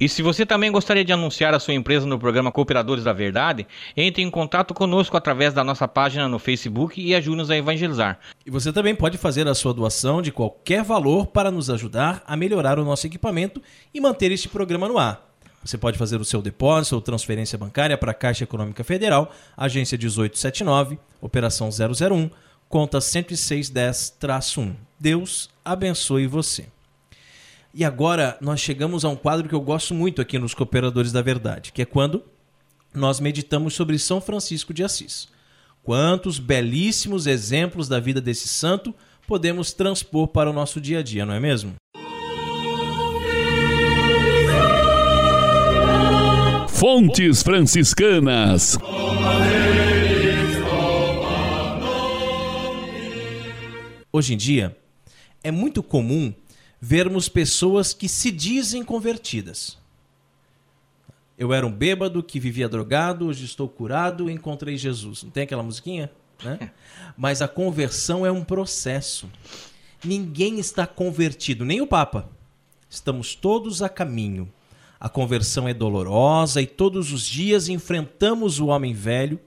[0.00, 3.66] E se você também gostaria de anunciar a sua empresa no programa Cooperadores da Verdade,
[3.96, 8.18] entre em contato conosco através da nossa página no Facebook e ajude-nos a evangelizar.
[8.46, 12.36] E você também pode fazer a sua doação de qualquer valor para nos ajudar a
[12.36, 13.60] melhorar o nosso equipamento
[13.92, 15.26] e manter este programa no ar.
[15.64, 19.98] Você pode fazer o seu depósito ou transferência bancária para a Caixa Econômica Federal, agência
[19.98, 22.30] 1879, operação 001
[22.68, 24.76] conta 10610-1.
[25.00, 26.66] Deus abençoe você.
[27.78, 31.22] E agora nós chegamos a um quadro que eu gosto muito aqui nos Cooperadores da
[31.22, 32.24] Verdade, que é quando
[32.92, 35.28] nós meditamos sobre São Francisco de Assis.
[35.84, 38.92] Quantos belíssimos exemplos da vida desse santo
[39.28, 41.74] podemos transpor para o nosso dia a dia, não é mesmo?
[46.68, 48.76] Fontes Franciscanas.
[54.12, 54.76] Hoje em dia,
[55.44, 56.34] é muito comum
[56.80, 59.78] vermos pessoas que se dizem convertidas.
[61.36, 65.22] Eu era um bêbado que vivia drogado, hoje estou curado, encontrei Jesus.
[65.22, 66.10] Não tem aquela musiquinha?
[66.42, 66.70] Né?
[67.16, 69.28] Mas a conversão é um processo.
[70.04, 72.28] Ninguém está convertido, nem o Papa.
[72.90, 74.52] Estamos todos a caminho.
[74.98, 79.38] A conversão é dolorosa e todos os dias enfrentamos o homem velho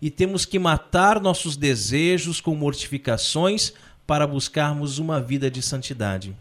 [0.00, 3.74] e temos que matar nossos desejos com mortificações
[4.06, 6.34] para buscarmos uma vida de santidade.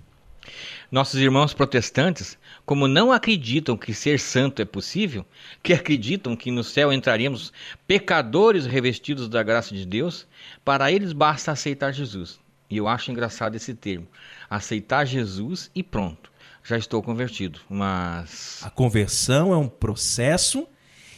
[0.91, 5.25] Nossos irmãos protestantes, como não acreditam que ser santo é possível,
[5.61, 7.51] que acreditam que no céu entraremos
[7.87, 10.27] pecadores revestidos da graça de Deus,
[10.63, 12.39] para eles basta aceitar Jesus.
[12.69, 14.07] E eu acho engraçado esse termo:
[14.49, 16.33] aceitar Jesus e pronto
[16.63, 17.59] já estou convertido.
[17.69, 18.61] Mas.
[18.63, 20.67] A conversão é um processo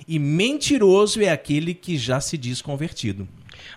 [0.08, 3.28] e mentiroso é aquele que já se diz convertido.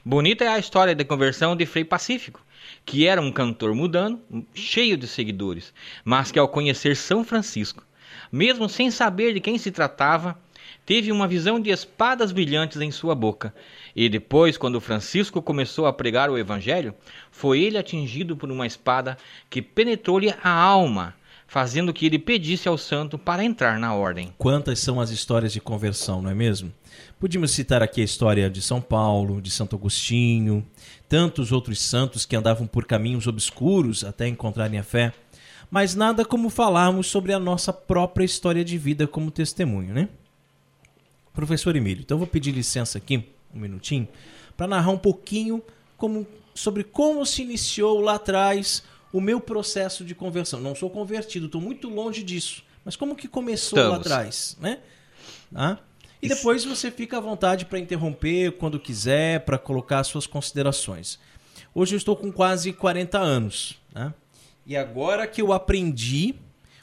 [0.04, 2.44] Bonita é a história da conversão de Frei Pacífico,
[2.88, 4.18] que era um cantor mudano,
[4.54, 7.84] cheio de seguidores, mas que ao conhecer São Francisco,
[8.32, 10.38] mesmo sem saber de quem se tratava,
[10.86, 13.54] teve uma visão de espadas brilhantes em sua boca.
[13.94, 16.94] E depois, quando Francisco começou a pregar o evangelho,
[17.30, 19.18] foi ele atingido por uma espada
[19.50, 21.14] que penetrou-lhe a alma
[21.48, 24.32] fazendo que ele pedisse ao santo para entrar na ordem.
[24.36, 26.70] Quantas são as histórias de conversão, não é mesmo?
[27.18, 30.64] Podíamos citar aqui a história de São Paulo, de Santo Agostinho,
[31.08, 35.12] tantos outros santos que andavam por caminhos obscuros até encontrarem a fé,
[35.70, 40.08] mas nada como falarmos sobre a nossa própria história de vida como testemunho, né?
[41.32, 44.08] Professor Emílio, então eu vou pedir licença aqui, um minutinho,
[44.56, 45.62] para narrar um pouquinho
[45.96, 48.82] como, sobre como se iniciou lá atrás
[49.12, 50.60] o meu processo de conversão.
[50.60, 52.62] Não sou convertido, estou muito longe disso.
[52.84, 53.90] Mas como que começou Estamos.
[53.90, 54.78] lá atrás, né?
[55.54, 55.78] Ah?
[56.20, 61.18] E depois você fica à vontade para interromper quando quiser, para colocar suas considerações.
[61.74, 64.12] Hoje eu estou com quase 40 anos, né?
[64.66, 66.34] E agora que eu aprendi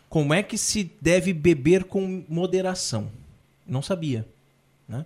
[0.09, 3.11] como é que se deve beber com moderação.
[3.67, 4.25] Não sabia,
[4.87, 5.05] né?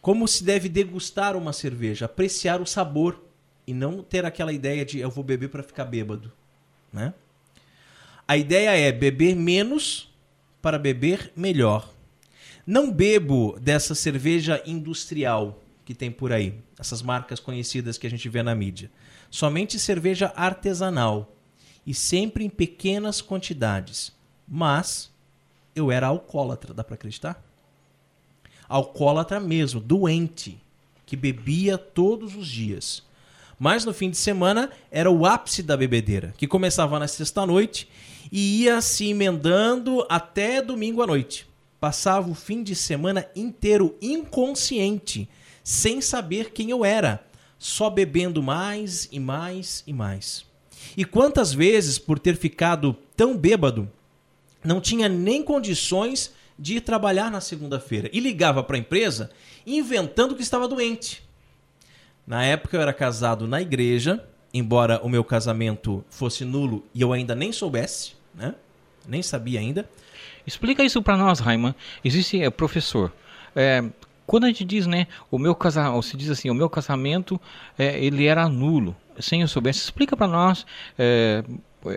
[0.00, 3.24] Como se deve degustar uma cerveja, apreciar o sabor
[3.66, 6.30] e não ter aquela ideia de eu vou beber para ficar bêbado.
[6.92, 7.14] Né?
[8.28, 10.12] A ideia é beber menos
[10.60, 11.90] para beber melhor.
[12.66, 18.28] Não bebo dessa cerveja industrial que tem por aí, essas marcas conhecidas que a gente
[18.28, 18.90] vê na mídia.
[19.30, 21.36] Somente cerveja artesanal
[21.86, 24.12] e sempre em pequenas quantidades.
[24.48, 25.10] Mas
[25.76, 27.42] eu era alcoólatra, dá para acreditar?
[28.66, 30.58] Alcoólatra mesmo, doente,
[31.04, 33.02] que bebia todos os dias.
[33.58, 37.88] Mas no fim de semana era o ápice da bebedeira, que começava na sexta-noite
[38.32, 41.46] e ia se emendando até domingo à noite.
[41.84, 45.28] Passava o fim de semana inteiro inconsciente,
[45.62, 47.22] sem saber quem eu era,
[47.58, 50.46] só bebendo mais e mais e mais.
[50.96, 53.86] E quantas vezes, por ter ficado tão bêbado,
[54.64, 59.30] não tinha nem condições de ir trabalhar na segunda-feira e ligava para a empresa
[59.66, 61.22] inventando que estava doente.
[62.26, 67.12] Na época eu era casado na igreja, embora o meu casamento fosse nulo e eu
[67.12, 68.54] ainda nem soubesse, né?
[69.06, 69.86] Nem sabia ainda.
[70.46, 71.74] Explica isso para nós, Raiman.
[72.04, 73.12] Existe é, professor.
[73.54, 73.84] É,
[74.26, 77.40] quando a gente diz, né, o meu casamento, se diz assim, o meu casamento,
[77.78, 79.80] é, ele era nulo, sem eu soubesse.
[79.80, 80.66] Explica para nós
[80.98, 81.44] é,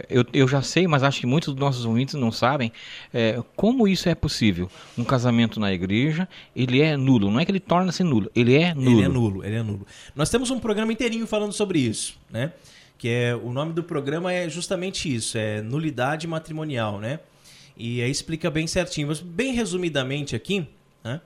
[0.09, 2.71] eu, eu já sei, mas acho que muitos dos nossos ouvintes não sabem
[3.13, 4.69] é, como isso é possível.
[4.97, 7.31] Um casamento na igreja, ele é nulo.
[7.31, 8.91] Não é que ele torna-se nulo, ele é nulo.
[8.91, 9.87] Ele é nulo, ele é nulo.
[10.15, 12.51] Nós temos um programa inteirinho falando sobre isso, né?
[12.97, 17.19] Que é o nome do programa é justamente isso, é nulidade matrimonial, né?
[17.77, 20.67] E aí explica bem certinho, mas bem resumidamente aqui,
[21.03, 21.21] né?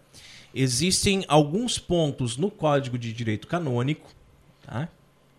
[0.54, 4.10] Existem alguns pontos no Código de Direito Canônico,
[4.66, 4.89] tá?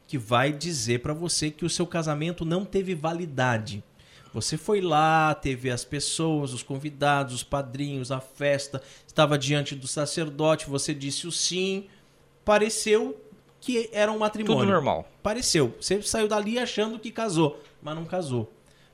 [0.09, 3.83] que vai dizer para você que o seu casamento não teve validade.
[4.33, 9.87] Você foi lá, teve as pessoas, os convidados, os padrinhos, a festa, estava diante do
[9.87, 11.87] sacerdote, você disse o sim,
[12.45, 13.19] pareceu
[13.61, 14.61] que era um matrimônio.
[14.61, 15.09] Tudo normal.
[15.23, 15.75] Pareceu.
[15.81, 18.53] Você saiu dali achando que casou, mas não casou.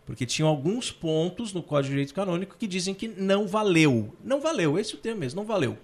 [0.08, 4.16] Porque tinha alguns pontos no Código de Direito Canônico que dizem que não valeu.
[4.24, 5.76] Não valeu, esse é o termo mesmo, não valeu.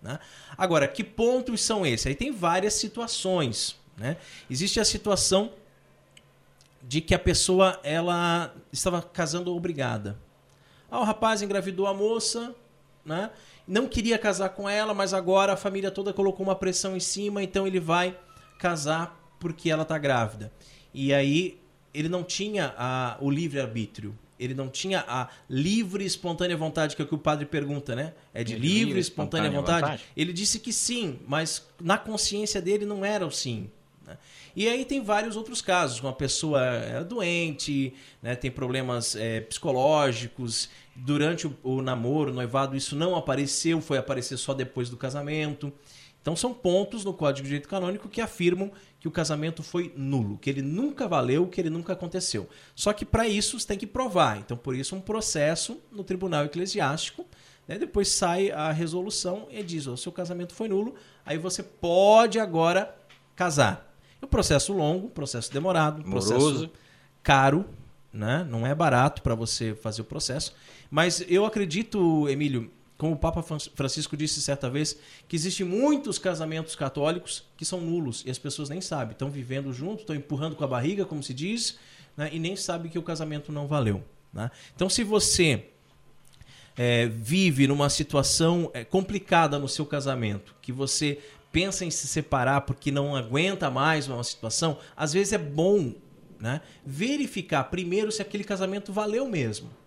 [0.00, 0.20] Né?
[0.56, 2.06] Agora, que pontos são esses?
[2.06, 3.76] Aí tem várias situações.
[3.96, 4.18] Né?
[4.48, 5.50] Existe a situação
[6.80, 10.16] de que a pessoa ela estava casando obrigada.
[10.88, 12.54] Ah, o rapaz engravidou a moça,
[13.04, 13.32] né?
[13.66, 17.42] não queria casar com ela, mas agora a família toda colocou uma pressão em cima,
[17.42, 18.16] então ele vai
[18.60, 20.52] casar porque ela está grávida.
[20.94, 21.60] E aí
[21.94, 24.16] ele não tinha a, o livre-arbítrio.
[24.38, 28.12] Ele não tinha a livre espontânea vontade, que é o que o padre pergunta, né?
[28.34, 29.82] É de, é de livre espontânea, espontânea vontade?
[29.82, 30.02] vontade?
[30.16, 33.70] Ele disse que sim, mas na consciência dele não era o sim.
[34.04, 34.18] Né?
[34.56, 36.00] E aí tem vários outros casos.
[36.00, 38.34] Uma pessoa é doente, né?
[38.34, 40.68] tem problemas é, psicológicos.
[40.94, 45.72] Durante o, o namoro, o noivado, isso não apareceu, foi aparecer só depois do casamento.
[46.20, 48.70] Então são pontos no Código de Direito Canônico que afirmam
[49.02, 52.48] que o casamento foi nulo, que ele nunca valeu, que ele nunca aconteceu.
[52.72, 54.38] Só que para isso você tem que provar.
[54.38, 57.26] Então por isso um processo no Tribunal Eclesiástico,
[57.66, 57.76] né?
[57.78, 60.94] depois sai a resolução e diz: o seu casamento foi nulo,
[61.26, 62.94] aí você pode agora
[63.34, 63.92] casar.
[64.20, 66.30] É um processo longo, processo demorado, Moroso.
[66.30, 66.70] processo
[67.24, 67.64] caro,
[68.12, 68.46] né?
[68.48, 70.54] não é barato para você fazer o processo.
[70.88, 72.70] Mas eu acredito, Emílio,
[73.02, 74.96] como o Papa Francisco disse certa vez,
[75.26, 79.10] que existem muitos casamentos católicos que são nulos e as pessoas nem sabem.
[79.10, 81.80] Estão vivendo junto, estão empurrando com a barriga, como se diz,
[82.16, 84.04] né, e nem sabem que o casamento não valeu.
[84.32, 84.48] Né?
[84.72, 85.64] Então, se você
[86.76, 91.18] é, vive numa situação é, complicada no seu casamento, que você
[91.50, 95.92] pensa em se separar porque não aguenta mais uma situação, às vezes é bom
[96.38, 99.81] né, verificar primeiro se aquele casamento valeu mesmo.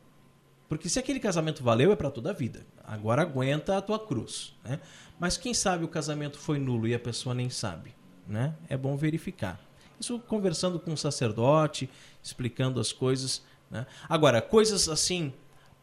[0.68, 2.66] Porque se aquele casamento valeu, é para toda a vida.
[2.84, 4.55] Agora aguenta a tua cruz.
[4.63, 4.80] Né?
[5.20, 7.93] Mas quem sabe o casamento foi nulo e a pessoa nem sabe.
[8.28, 8.53] Né?
[8.68, 9.59] É bom verificar.
[9.99, 11.89] Isso conversando com um sacerdote,
[12.22, 13.43] explicando as coisas.
[13.70, 13.86] Né?
[14.09, 15.32] Agora, coisas assim,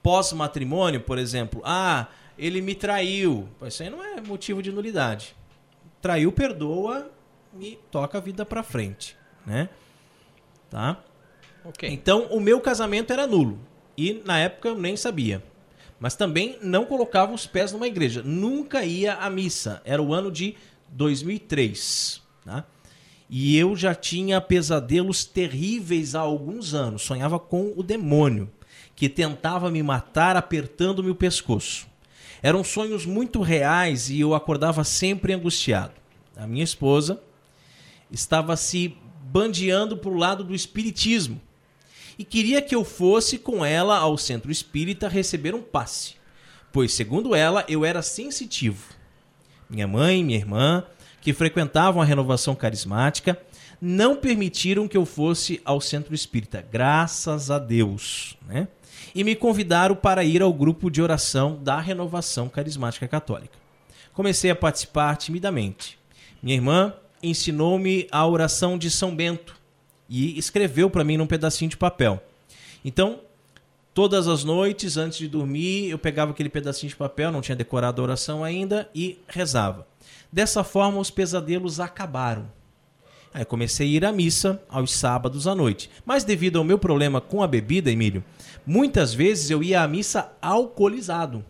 [0.02, 1.62] pós-matrimônio, por exemplo.
[1.64, 3.48] Ah, ele me traiu.
[3.62, 5.36] Isso aí não é motivo de nulidade.
[6.00, 7.08] Traiu, perdoa
[7.60, 9.16] e toca a vida para frente.
[9.46, 9.68] Né?
[10.68, 11.00] Tá?
[11.64, 11.90] Okay.
[11.90, 13.60] Então, o meu casamento era nulo.
[13.96, 15.42] E na época eu nem sabia.
[15.98, 18.22] Mas também não colocava os pés numa igreja.
[18.24, 19.80] Nunca ia à missa.
[19.84, 20.56] Era o ano de
[20.88, 22.20] 2003.
[22.44, 22.64] Tá?
[23.30, 27.02] E eu já tinha pesadelos terríveis há alguns anos.
[27.02, 28.50] Sonhava com o demônio,
[28.96, 31.86] que tentava me matar apertando-me o pescoço.
[32.42, 35.92] Eram sonhos muito reais e eu acordava sempre angustiado.
[36.36, 37.22] A minha esposa
[38.10, 41.40] estava se bandeando para o lado do espiritismo
[42.18, 46.14] e queria que eu fosse com ela ao centro espírita receber um passe,
[46.72, 48.94] pois, segundo ela, eu era sensitivo.
[49.68, 50.84] Minha mãe e minha irmã,
[51.20, 53.40] que frequentavam a renovação carismática,
[53.80, 58.68] não permitiram que eu fosse ao centro espírita, graças a Deus, né?
[59.14, 63.58] E me convidaram para ir ao grupo de oração da renovação carismática católica.
[64.12, 65.98] Comecei a participar timidamente.
[66.42, 69.56] Minha irmã ensinou-me a oração de São Bento,
[70.12, 72.22] e escreveu para mim num pedacinho de papel.
[72.84, 73.20] Então,
[73.94, 78.02] todas as noites, antes de dormir, eu pegava aquele pedacinho de papel, não tinha decorado
[78.02, 79.86] a oração ainda, e rezava.
[80.30, 82.50] Dessa forma, os pesadelos acabaram.
[83.32, 85.90] Aí comecei a ir à missa aos sábados à noite.
[86.04, 88.22] Mas devido ao meu problema com a bebida, Emílio,
[88.66, 91.42] muitas vezes eu ia à missa alcoolizado.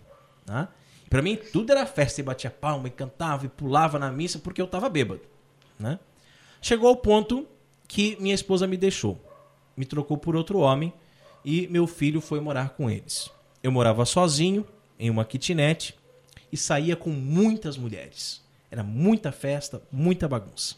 [0.47, 0.69] Tá?
[1.11, 2.21] Para mim, tudo era festa.
[2.21, 5.23] E batia palma, e cantava, e pulava na missa porque eu estava bêbado.
[5.81, 5.99] Né?
[6.61, 7.49] Chegou ao ponto
[7.93, 9.22] que minha esposa me deixou.
[9.76, 10.95] Me trocou por outro homem
[11.45, 13.30] e meu filho foi morar com eles.
[13.62, 14.66] Eu morava sozinho,
[14.99, 15.95] em uma kitnet,
[16.51, 18.43] e saía com muitas mulheres.
[18.70, 20.76] Era muita festa, muita bagunça.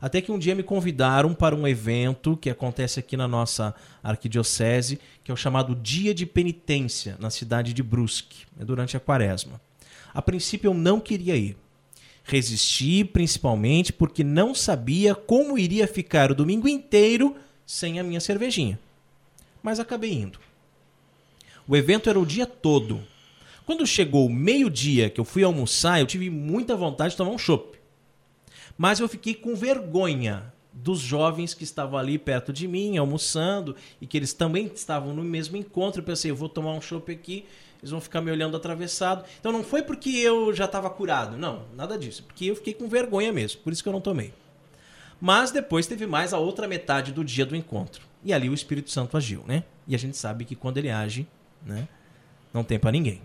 [0.00, 4.98] Até que um dia me convidaram para um evento que acontece aqui na nossa arquidiocese,
[5.22, 9.60] que é o chamado Dia de Penitência, na cidade de Brusque, durante a quaresma.
[10.14, 11.54] A princípio eu não queria ir,
[12.26, 18.80] Resisti principalmente porque não sabia como iria ficar o domingo inteiro sem a minha cervejinha.
[19.62, 20.40] Mas acabei indo.
[21.68, 23.00] O evento era o dia todo.
[23.64, 27.38] Quando chegou o meio-dia que eu fui almoçar, eu tive muita vontade de tomar um
[27.38, 27.78] chopp.
[28.76, 34.06] Mas eu fiquei com vergonha dos jovens que estavam ali perto de mim, almoçando, e
[34.06, 36.00] que eles também estavam no mesmo encontro.
[36.00, 37.44] Eu pensei, eu vou tomar um chopp aqui
[37.80, 39.24] eles vão ficar me olhando atravessado.
[39.38, 42.88] Então não foi porque eu já estava curado, não, nada disso, porque eu fiquei com
[42.88, 44.32] vergonha mesmo, por isso que eu não tomei.
[45.20, 48.02] Mas depois teve mais a outra metade do dia do encontro.
[48.22, 49.64] E ali o Espírito Santo agiu, né?
[49.86, 51.26] E a gente sabe que quando ele age,
[51.64, 51.88] né,
[52.52, 53.22] não tem para ninguém.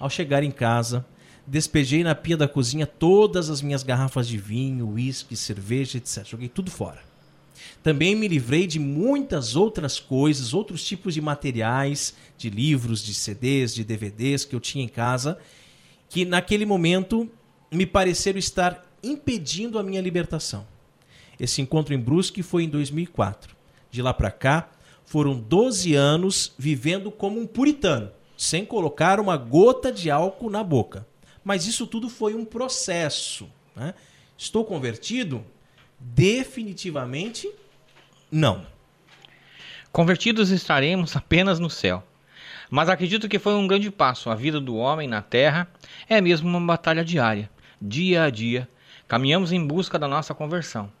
[0.00, 1.04] Ao chegar em casa,
[1.46, 6.24] despejei na pia da cozinha todas as minhas garrafas de vinho, uísque, cerveja, etc.
[6.24, 7.07] Joguei tudo fora.
[7.88, 13.74] Também me livrei de muitas outras coisas, outros tipos de materiais, de livros, de CDs,
[13.74, 15.38] de DVDs que eu tinha em casa,
[16.06, 17.26] que naquele momento
[17.72, 20.66] me pareceram estar impedindo a minha libertação.
[21.40, 23.56] Esse encontro em Brusque foi em 2004.
[23.90, 24.68] De lá para cá,
[25.06, 31.06] foram 12 anos vivendo como um puritano, sem colocar uma gota de álcool na boca.
[31.42, 33.48] Mas isso tudo foi um processo.
[33.74, 33.94] Né?
[34.36, 35.42] Estou convertido?
[35.98, 37.50] Definitivamente
[38.30, 38.66] não.
[39.90, 42.04] Convertidos estaremos apenas no céu.
[42.70, 44.28] Mas acredito que foi um grande passo.
[44.28, 45.66] A vida do homem na terra
[46.08, 47.50] é mesmo uma batalha diária,
[47.80, 48.68] dia a dia.
[49.06, 50.92] Caminhamos em busca da nossa conversão.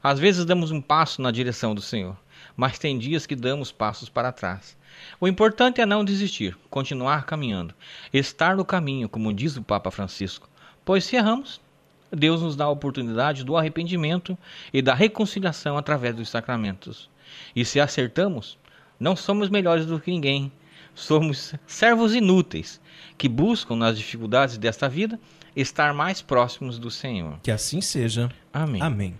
[0.00, 2.16] Às vezes damos um passo na direção do Senhor,
[2.56, 4.76] mas tem dias que damos passos para trás.
[5.20, 7.74] O importante é não desistir, continuar caminhando,
[8.12, 10.48] estar no caminho, como diz o Papa Francisco.
[10.84, 11.60] Pois se erramos,
[12.10, 14.36] Deus nos dá a oportunidade do arrependimento
[14.72, 17.10] e da reconciliação através dos sacramentos.
[17.54, 18.58] E se acertamos,
[18.98, 20.50] não somos melhores do que ninguém,
[20.94, 22.80] somos servos inúteis
[23.16, 25.18] que buscam nas dificuldades desta vida
[25.54, 27.38] estar mais próximos do Senhor.
[27.42, 28.30] Que assim seja.
[28.52, 28.82] Amém.
[28.82, 29.14] Amém.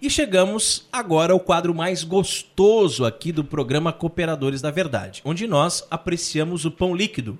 [0.00, 5.86] E chegamos agora ao quadro mais gostoso aqui do programa Cooperadores da Verdade, onde nós
[5.90, 7.38] apreciamos o pão líquido,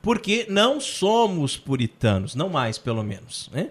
[0.00, 3.70] porque não somos puritanos, não mais pelo menos, né?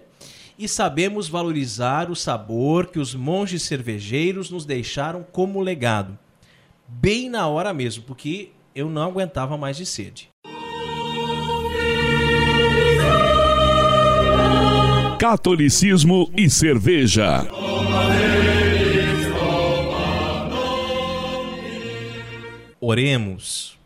[0.58, 6.18] E sabemos valorizar o sabor que os monges cervejeiros nos deixaram como legado.
[6.88, 10.30] Bem na hora mesmo, porque eu não aguentava mais de sede.
[15.18, 17.46] Catolicismo e cerveja.
[22.80, 23.76] Oremos.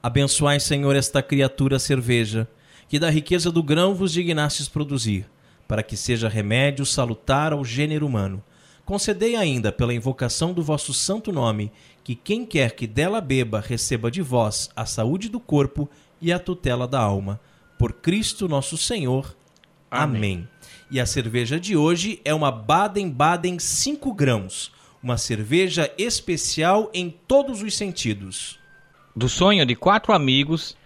[0.00, 2.48] Abençoai, Senhor, esta criatura cerveja,
[2.88, 5.26] que da riqueza do grão vos dignastes produzir,
[5.66, 8.42] para que seja remédio salutar ao gênero humano.
[8.84, 11.72] Concedei ainda, pela invocação do vosso santo nome,
[12.04, 15.88] que quem quer que dela beba receba de vós a saúde do corpo
[16.20, 17.40] e a tutela da alma.
[17.76, 19.36] Por Cristo nosso Senhor.
[19.90, 20.16] Amém.
[20.16, 20.48] Amém.
[20.88, 24.70] E a cerveja de hoje é uma Baden-Baden 5 grãos,
[25.02, 28.58] uma cerveja especial em todos os sentidos.
[29.14, 30.76] Do sonho de quatro amigos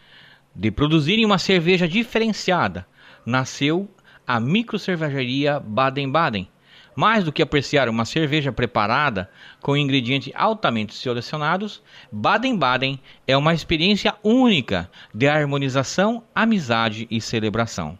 [0.54, 2.86] de produzirem uma cerveja diferenciada,
[3.26, 3.88] nasceu
[4.30, 6.48] a microcervejaria Baden-Baden
[6.94, 9.28] mais do que apreciar uma cerveja preparada
[9.60, 17.98] com ingredientes altamente selecionados, Baden-Baden é uma experiência única de harmonização, amizade e celebração.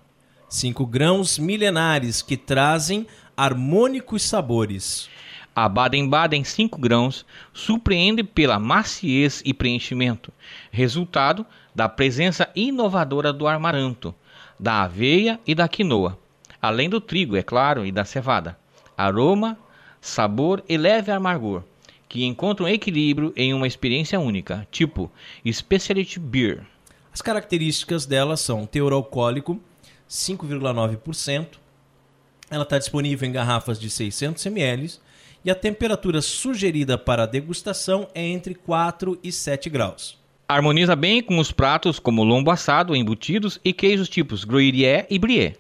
[0.49, 3.07] Cinco grãos milenares que trazem
[3.37, 5.09] harmônicos sabores.
[5.55, 10.33] A Baden-Baden 5 grãos surpreende pela maciez e preenchimento,
[10.71, 14.15] resultado da presença inovadora do amaranto,
[14.61, 16.20] da aveia e da quinoa,
[16.61, 18.59] além do trigo, é claro, e da cevada
[18.97, 19.59] aroma,
[20.01, 21.63] sabor e leve amargor,
[22.09, 25.11] que encontram equilíbrio em uma experiência única, tipo
[25.51, 26.67] Specialty Beer.
[27.13, 29.61] As características dela são teor alcoólico
[30.09, 31.47] 5,9%.
[32.51, 34.93] Ela está disponível em garrafas de 600 ml
[35.45, 40.19] e a temperatura sugerida para degustação é entre 4 e 7 graus.
[40.49, 45.57] Harmoniza bem com os pratos como lombo assado, embutidos e queijos tipos gruyère e brie.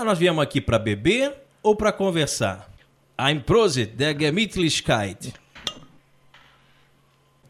[0.00, 2.72] Mas nós viemos aqui para beber ou para conversar?
[3.18, 5.34] Ein Prosit der Gemütlichkeit.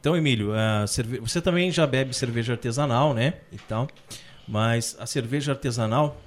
[0.00, 0.50] Então, Emílio,
[0.88, 1.20] cerve...
[1.20, 3.34] você também já bebe cerveja artesanal, né?
[3.52, 3.86] Então,
[4.48, 6.20] mas a cerveja artesanal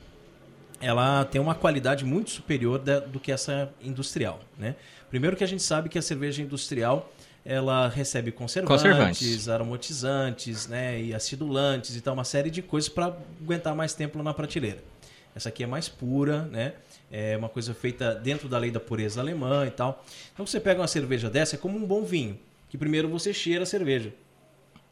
[0.80, 4.78] ela tem uma qualidade muito superior da, do que essa industrial, né?
[5.09, 7.11] Primeiro que a gente sabe que a cerveja industrial
[7.43, 9.49] ela recebe conservantes, conservantes.
[9.49, 14.34] aromatizantes, né, e acidulantes e tal, uma série de coisas para aguentar mais tempo na
[14.34, 14.93] prateleira.
[15.36, 16.74] Essa aqui é mais pura, né?
[17.12, 20.04] É uma coisa feita dentro da lei da pureza alemã e tal.
[20.34, 23.64] Então você pega uma cerveja dessa, é como um bom vinho, que primeiro você cheira
[23.64, 24.14] a cerveja.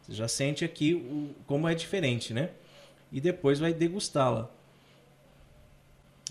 [0.01, 2.49] Você já sente aqui o, como é diferente, né?
[3.11, 4.49] E depois vai degustá-la.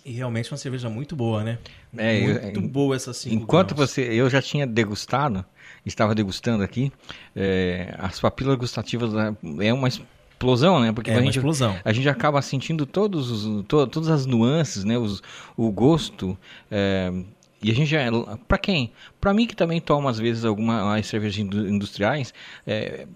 [0.04, 1.58] E realmente é uma cerveja muito boa, né?
[1.96, 3.90] É, muito eu, boa essa cinco Enquanto graus.
[3.90, 5.44] você, eu já tinha degustado,
[5.84, 6.90] estava degustando aqui,
[7.36, 9.12] é, as papilas gustativas
[9.60, 9.88] é uma
[10.40, 10.90] explosão, né?
[10.90, 11.76] Porque é a, gente, explosão.
[11.84, 14.96] a gente acaba sentindo todos os, to, todas as nuances, né?
[14.96, 15.22] Os,
[15.54, 16.36] o gosto.
[16.70, 17.12] É,
[17.62, 17.98] e a gente já.
[18.48, 18.90] Para quem?
[19.20, 22.32] Para mim, que também toma às vezes algumas cervejas industriais,
[22.66, 23.06] é,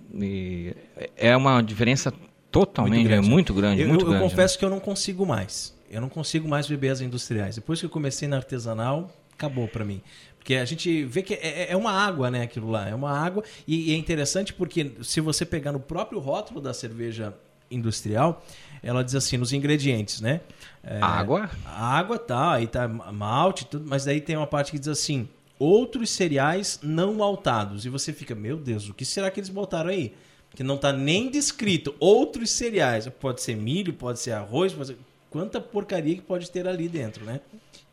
[1.16, 2.12] é uma diferença
[2.50, 3.26] totalmente muito grande.
[3.26, 4.58] É muito grande, eu, muito eu, grande, eu confesso né?
[4.58, 5.74] que eu não consigo mais.
[5.90, 7.54] Eu não consigo mais beber as industriais.
[7.54, 10.02] Depois que eu comecei na artesanal, acabou para mim.
[10.44, 12.86] Porque a gente vê que é, é, é, uma água, né, aquilo lá.
[12.86, 13.42] É uma água.
[13.66, 17.32] E, e, é interessante porque se você pegar no próprio rótulo da cerveja
[17.70, 18.44] industrial,
[18.82, 20.42] ela diz assim, nos ingredientes, né?
[20.82, 21.48] É, água?
[21.64, 22.52] Água, tá.
[22.52, 23.86] Aí tá malte, tudo.
[23.88, 25.26] Mas daí tem uma parte que diz assim,
[25.58, 27.86] outros cereais não maltados.
[27.86, 30.14] E você fica, meu Deus, o que será que eles botaram aí?
[30.54, 31.94] Que não tá nem descrito.
[31.98, 33.08] Outros cereais.
[33.18, 34.98] Pode ser milho, pode ser arroz, pode ser...
[35.30, 37.40] Quanta porcaria que pode ter ali dentro, né?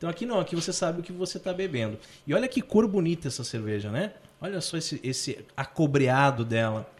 [0.01, 1.95] Então aqui não, aqui você sabe o que você está bebendo.
[2.25, 4.13] E olha que cor bonita essa cerveja, né?
[4.41, 6.91] Olha só esse, esse acobreado dela.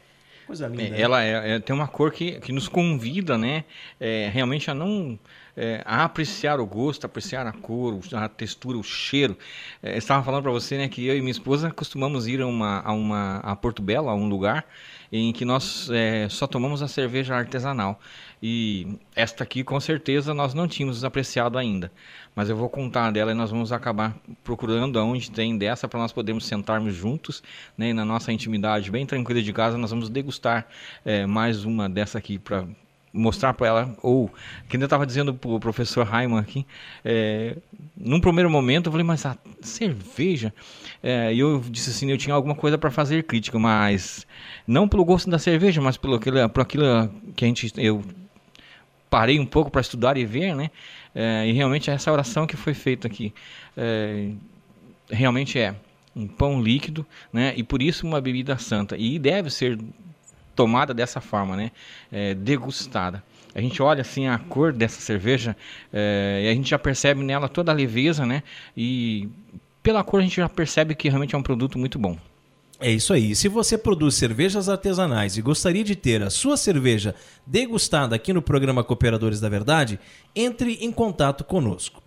[0.46, 0.84] Coisa linda.
[0.84, 1.02] É, né?
[1.02, 3.64] ela é, é, tem uma cor que, que nos convida, né?
[4.00, 5.18] É, realmente a não
[5.58, 9.36] é, a apreciar o gosto, apreciar a cor, a textura, o cheiro.
[9.82, 12.82] É, estava falando para você, né, que eu e minha esposa costumamos ir a uma
[12.82, 14.64] a uma a Porto Belo, a um lugar
[15.12, 18.00] em que nós é, só tomamos a cerveja artesanal.
[18.42, 21.92] E esta aqui, com certeza, nós não tínhamos apreciado ainda.
[22.36, 26.12] Mas eu vou contar dela e nós vamos acabar procurando aonde tem dessa para nós
[26.12, 27.44] podermos sentarmos juntos,
[27.78, 30.68] né, e na nossa intimidade bem tranquila de casa, nós vamos degustar
[31.04, 32.66] é, mais uma dessa aqui para
[33.14, 34.30] mostrar para ela, ou
[34.70, 36.66] que ainda estava dizendo para o professor Raiman aqui,
[37.04, 37.58] é,
[37.98, 40.54] num primeiro momento eu falei, mas a cerveja,
[41.04, 44.26] é, eu disse assim, eu tinha alguma coisa para fazer crítica, mas
[44.66, 46.86] não pelo gosto da cerveja, mas pelo aquilo, por aquilo
[47.36, 48.02] que a gente, eu
[49.12, 50.72] parei um pouco para estudar e ver, né,
[51.14, 53.34] é, e realmente essa oração que foi feita aqui,
[53.78, 54.32] é,
[55.10, 55.76] realmente é
[56.16, 59.78] um pão líquido, né, e por isso uma bebida santa, e deve ser
[60.56, 61.72] tomada dessa forma, né?
[62.12, 63.24] É, degustada.
[63.56, 65.56] A gente olha assim a cor dessa cerveja
[65.92, 68.44] é, e a gente já percebe nela toda a leveza, né?
[68.76, 69.28] E
[69.82, 72.18] pela cor a gente já percebe que realmente é um produto muito bom.
[72.82, 73.36] É isso aí.
[73.36, 77.14] Se você produz cervejas artesanais e gostaria de ter a sua cerveja
[77.46, 80.00] degustada aqui no programa Cooperadores da Verdade,
[80.36, 82.02] entre em contato conosco.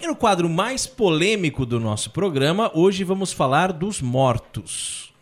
[0.00, 5.12] E no quadro mais polêmico do nosso programa, hoje vamos falar dos mortos.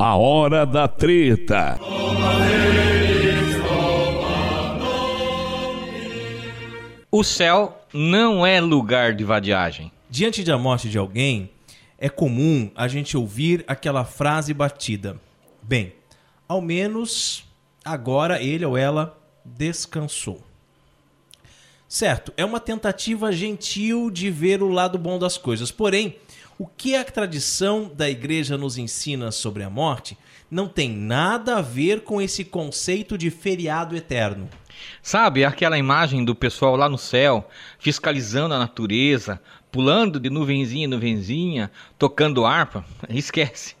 [0.00, 1.78] A hora da treta.
[7.08, 9.92] O céu não é lugar de vadiagem.
[10.08, 11.50] Diante da morte de alguém,
[11.98, 15.20] é comum a gente ouvir aquela frase batida:
[15.62, 15.92] Bem,
[16.48, 17.44] ao menos
[17.84, 20.42] agora ele ou ela descansou.
[21.88, 26.16] Certo, é uma tentativa gentil de ver o lado bom das coisas, porém,
[26.58, 30.16] o que a tradição da igreja nos ensina sobre a morte
[30.50, 34.48] não tem nada a ver com esse conceito de feriado eterno.
[35.02, 40.88] Sabe aquela imagem do pessoal lá no céu, fiscalizando a natureza, pulando de nuvenzinha em
[40.88, 42.84] nuvenzinha, tocando harpa?
[43.08, 43.74] Esquece.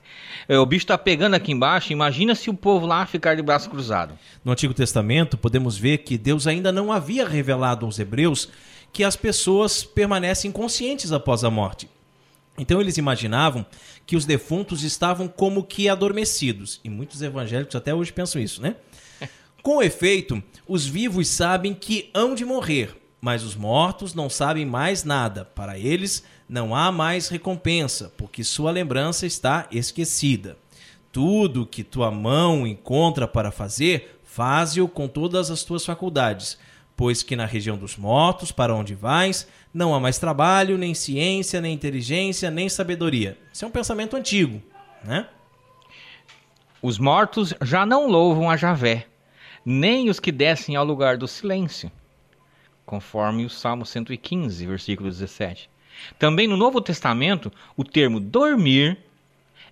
[0.48, 3.70] É, o bicho está pegando aqui embaixo, imagina se o povo lá ficar de braço
[3.70, 4.18] cruzado.
[4.44, 8.48] No Antigo Testamento, podemos ver que Deus ainda não havia revelado aos hebreus
[8.92, 11.88] que as pessoas permanecem conscientes após a morte.
[12.58, 13.64] Então eles imaginavam
[14.04, 16.80] que os defuntos estavam como que adormecidos.
[16.84, 18.76] E muitos evangélicos até hoje pensam isso, né?
[19.62, 25.04] Com efeito, os vivos sabem que hão de morrer, mas os mortos não sabem mais
[25.04, 25.44] nada.
[25.44, 30.58] Para eles não há mais recompensa, porque sua lembrança está esquecida.
[31.12, 36.58] Tudo que tua mão encontra para fazer, faze-o com todas as tuas faculdades,
[36.96, 41.60] pois que na região dos mortos, para onde vais, não há mais trabalho, nem ciência,
[41.60, 43.38] nem inteligência, nem sabedoria.
[43.52, 44.60] Isso é um pensamento antigo,
[45.04, 45.28] né?
[46.82, 49.06] Os mortos já não louvam a Javé,
[49.64, 51.90] nem os que descem ao lugar do silêncio,
[52.84, 55.70] conforme o Salmo 115, versículo 17.
[56.18, 58.98] Também no Novo Testamento, o termo dormir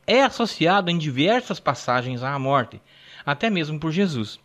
[0.07, 2.81] é associado em diversas passagens à morte,
[3.25, 4.39] até mesmo por Jesus.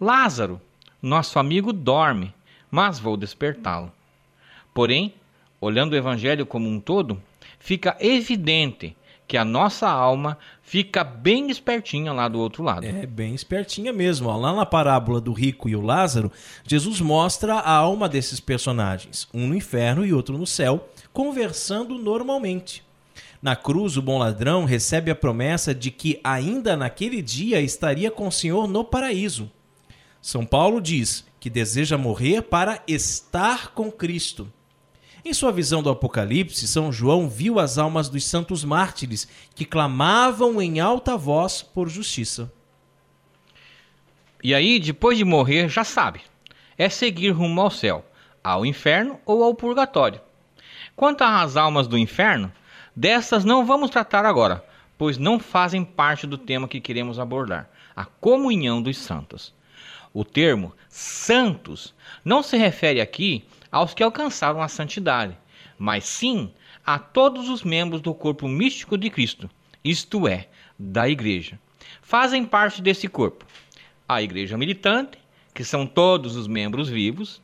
[0.00, 0.60] Lázaro,
[1.00, 2.34] nosso amigo, dorme,
[2.70, 3.92] mas vou despertá-lo.
[4.72, 5.14] Porém,
[5.60, 7.22] olhando o evangelho como um todo,
[7.58, 8.96] fica evidente
[9.26, 12.84] que a nossa alma fica bem espertinha lá do outro lado.
[12.84, 14.30] É, bem espertinha mesmo.
[14.38, 16.30] Lá na parábola do rico e o Lázaro,
[16.66, 22.82] Jesus mostra a alma desses personagens, um no inferno e outro no céu, conversando normalmente.
[23.40, 28.26] Na cruz, o bom ladrão recebe a promessa de que ainda naquele dia estaria com
[28.26, 29.50] o Senhor no paraíso.
[30.20, 34.50] São Paulo diz que deseja morrer para estar com Cristo.
[35.26, 40.60] Em sua visão do Apocalipse, São João viu as almas dos santos mártires que clamavam
[40.60, 42.52] em alta voz por justiça.
[44.42, 46.20] E aí, depois de morrer, já sabe,
[46.76, 48.04] é seguir rumo ao céu,
[48.42, 50.20] ao inferno ou ao purgatório.
[50.94, 52.52] Quanto às almas do inferno,
[52.94, 54.62] dessas não vamos tratar agora,
[54.98, 59.54] pois não fazem parte do tema que queremos abordar, a comunhão dos santos.
[60.12, 63.42] O termo santos não se refere aqui
[63.74, 65.36] aos que alcançaram a santidade,
[65.76, 66.54] mas sim
[66.86, 69.50] a todos os membros do corpo místico de Cristo,
[69.82, 70.46] isto é,
[70.78, 71.58] da igreja.
[72.00, 73.44] Fazem parte desse corpo
[74.08, 75.18] a igreja militante,
[75.52, 77.42] que são todos os membros vivos,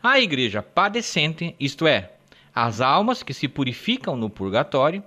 [0.00, 2.12] a igreja padecente, isto é,
[2.54, 5.02] as almas que se purificam no purgatório,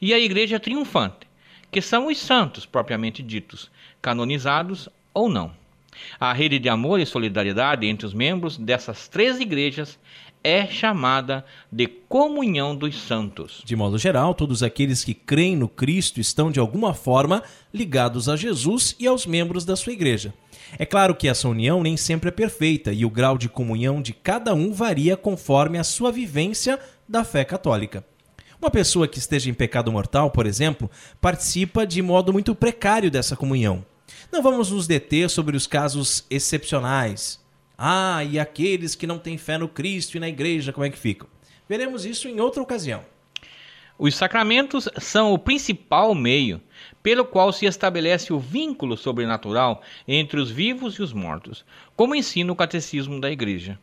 [0.00, 1.26] e a igreja triunfante,
[1.68, 5.52] que são os santos propriamente ditos, canonizados ou não.
[6.18, 9.98] A rede de amor e solidariedade entre os membros dessas três igrejas
[10.44, 13.62] é chamada de comunhão dos santos.
[13.64, 18.36] De modo geral, todos aqueles que creem no Cristo estão de alguma forma ligados a
[18.36, 20.34] Jesus e aos membros da sua igreja.
[20.78, 24.12] É claro que essa união nem sempre é perfeita e o grau de comunhão de
[24.12, 26.78] cada um varia conforme a sua vivência
[27.08, 28.04] da fé católica.
[28.60, 30.90] Uma pessoa que esteja em pecado mortal, por exemplo,
[31.20, 33.84] participa de modo muito precário dessa comunhão.
[34.32, 37.38] Não vamos nos deter sobre os casos excepcionais.
[37.76, 40.98] Ah, e aqueles que não têm fé no Cristo e na igreja, como é que
[40.98, 41.28] ficam?
[41.68, 43.04] Veremos isso em outra ocasião.
[43.98, 46.62] Os sacramentos são o principal meio
[47.02, 51.62] pelo qual se estabelece o vínculo sobrenatural entre os vivos e os mortos,
[51.94, 53.78] como ensina o catecismo da Igreja.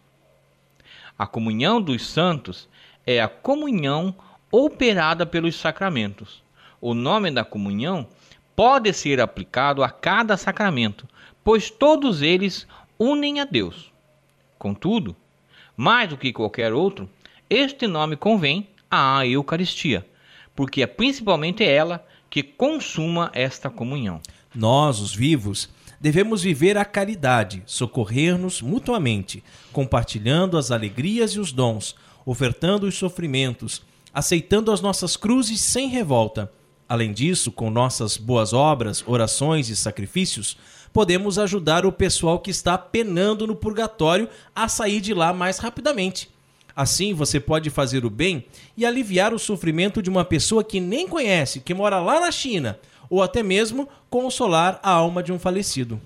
[1.15, 2.67] A comunhão dos santos
[3.05, 4.15] é a comunhão
[4.51, 6.41] operada pelos sacramentos.
[6.81, 8.07] O nome da comunhão
[8.59, 11.07] pode ser aplicado a cada sacramento,
[11.45, 12.67] pois todos eles
[12.99, 13.89] unem a Deus.
[14.57, 15.15] Contudo,
[15.77, 17.09] mais do que qualquer outro,
[17.49, 20.05] este nome convém à Eucaristia,
[20.53, 24.19] porque é principalmente ela que consuma esta comunhão.
[24.53, 29.41] Nós, os vivos, devemos viver a caridade, socorrer-nos mutuamente,
[29.71, 31.95] compartilhando as alegrias e os dons,
[32.25, 33.81] ofertando os sofrimentos,
[34.13, 36.51] aceitando as nossas cruzes sem revolta.
[36.89, 40.57] Além disso, com nossas boas obras, orações e sacrifícios,
[40.91, 46.31] podemos ajudar o pessoal que está penando no purgatório a sair de lá mais rapidamente.
[46.75, 48.43] Assim, você pode fazer o bem
[48.75, 52.79] e aliviar o sofrimento de uma pessoa que nem conhece, que mora lá na China,
[53.07, 56.01] ou até mesmo consolar a alma de um falecido.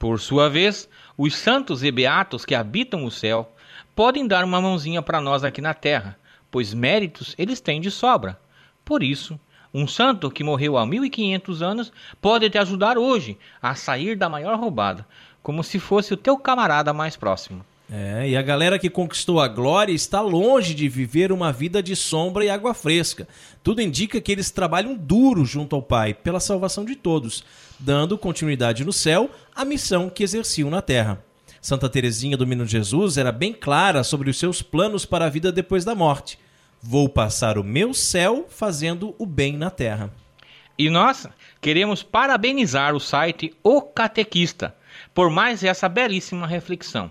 [0.00, 3.54] Por sua vez, os santos e beatos que habitam o céu
[3.94, 6.18] podem dar uma mãozinha para nós aqui na terra,
[6.50, 8.40] pois méritos eles têm de sobra.
[8.84, 9.38] Por isso,
[9.72, 14.58] um santo que morreu há 1500 anos pode te ajudar hoje a sair da maior
[14.58, 15.06] roubada,
[15.42, 17.64] como se fosse o teu camarada mais próximo.
[17.92, 21.96] É, e a galera que conquistou a glória está longe de viver uma vida de
[21.96, 23.26] sombra e água fresca.
[23.64, 27.44] Tudo indica que eles trabalham duro junto ao Pai pela salvação de todos,
[27.80, 31.20] dando continuidade no céu à missão que exerciam na terra.
[31.60, 35.50] Santa Teresinha do Menino Jesus era bem clara sobre os seus planos para a vida
[35.50, 36.38] depois da morte.
[36.82, 40.10] Vou passar o meu céu fazendo o bem na terra.
[40.78, 41.26] E nós
[41.60, 44.74] queremos parabenizar o site O Catequista
[45.14, 47.10] por mais essa belíssima reflexão.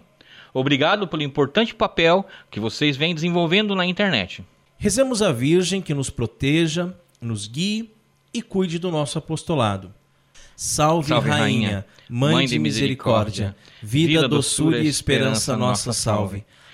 [0.53, 4.43] Obrigado pelo importante papel que vocês vêm desenvolvendo na internet.
[4.77, 7.93] Rezemos a Virgem que nos proteja, nos guie
[8.33, 9.93] e cuide do nosso apostolado.
[10.55, 16.43] Salve, Salve Rainha, Rainha, Mãe, Mãe de misericórdia, vida, doçura e esperança nossa salve.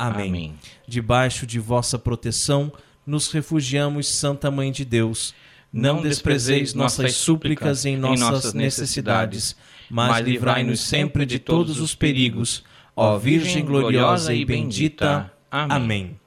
[0.00, 0.28] Amém.
[0.28, 0.54] Amém.
[0.88, 2.72] Debaixo de vossa proteção,
[3.06, 5.34] nos refugiamos, Santa Mãe de Deus.
[5.70, 9.54] Não desprezeis nossas súplicas em nossas necessidades,
[9.90, 12.64] mas livrai-nos sempre de todos os perigos.
[12.96, 15.30] Ó Virgem gloriosa e bendita.
[15.50, 16.18] Amém.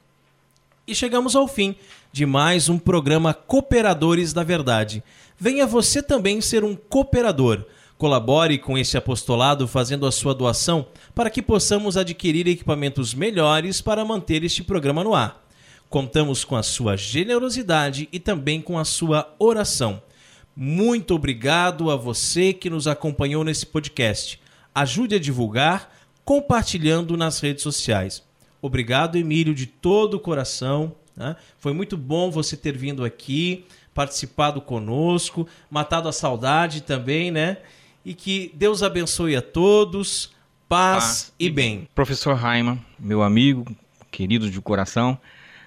[0.86, 1.76] E chegamos ao fim
[2.12, 5.04] de mais um programa Cooperadores da Verdade.
[5.38, 7.66] Venha você também ser um cooperador.
[7.98, 14.04] Colabore com esse apostolado fazendo a sua doação para que possamos adquirir equipamentos melhores para
[14.04, 15.44] manter este programa no ar.
[15.90, 20.02] Contamos com a sua generosidade e também com a sua oração.
[20.56, 24.40] Muito obrigado a você que nos acompanhou nesse podcast.
[24.74, 25.92] Ajude a divulgar
[26.26, 28.24] compartilhando nas redes sociais.
[28.62, 30.96] Obrigado, Emílio, de todo o coração.
[31.16, 31.36] Né?
[31.60, 37.58] Foi muito bom você ter vindo aqui, participado conosco, matado a saudade também, né?
[38.06, 40.32] E que Deus abençoe a todos,
[40.68, 41.88] paz, paz e bem.
[41.96, 43.66] Professor Raiman, meu amigo,
[44.12, 45.18] querido de coração,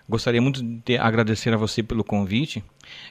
[0.09, 2.63] Gostaria muito de agradecer a você pelo convite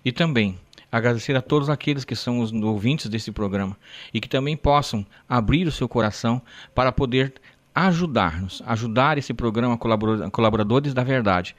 [0.03, 0.57] e também
[0.89, 3.76] agradecer a todos aqueles que são os ouvintes desse programa
[4.13, 6.41] e que também possam abrir o seu coração
[6.73, 7.34] para poder
[7.73, 11.53] ajudar-nos, ajudar esse programa Colaboradores da Verdade,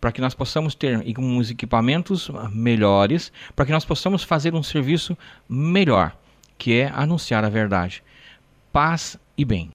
[0.00, 5.18] para que nós possamos ter uns equipamentos melhores, para que nós possamos fazer um serviço
[5.46, 6.16] melhor,
[6.58, 8.02] que é anunciar a verdade.
[8.72, 9.70] Paz e bem.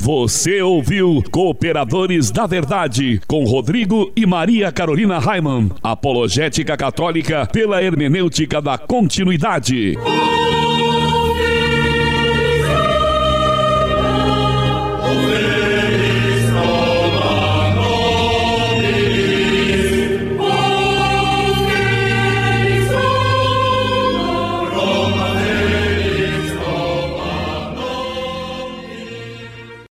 [0.00, 5.70] Você ouviu Cooperadores da Verdade com Rodrigo e Maria Carolina Raimann.
[5.82, 9.96] Apologética Católica pela hermenêutica da continuidade.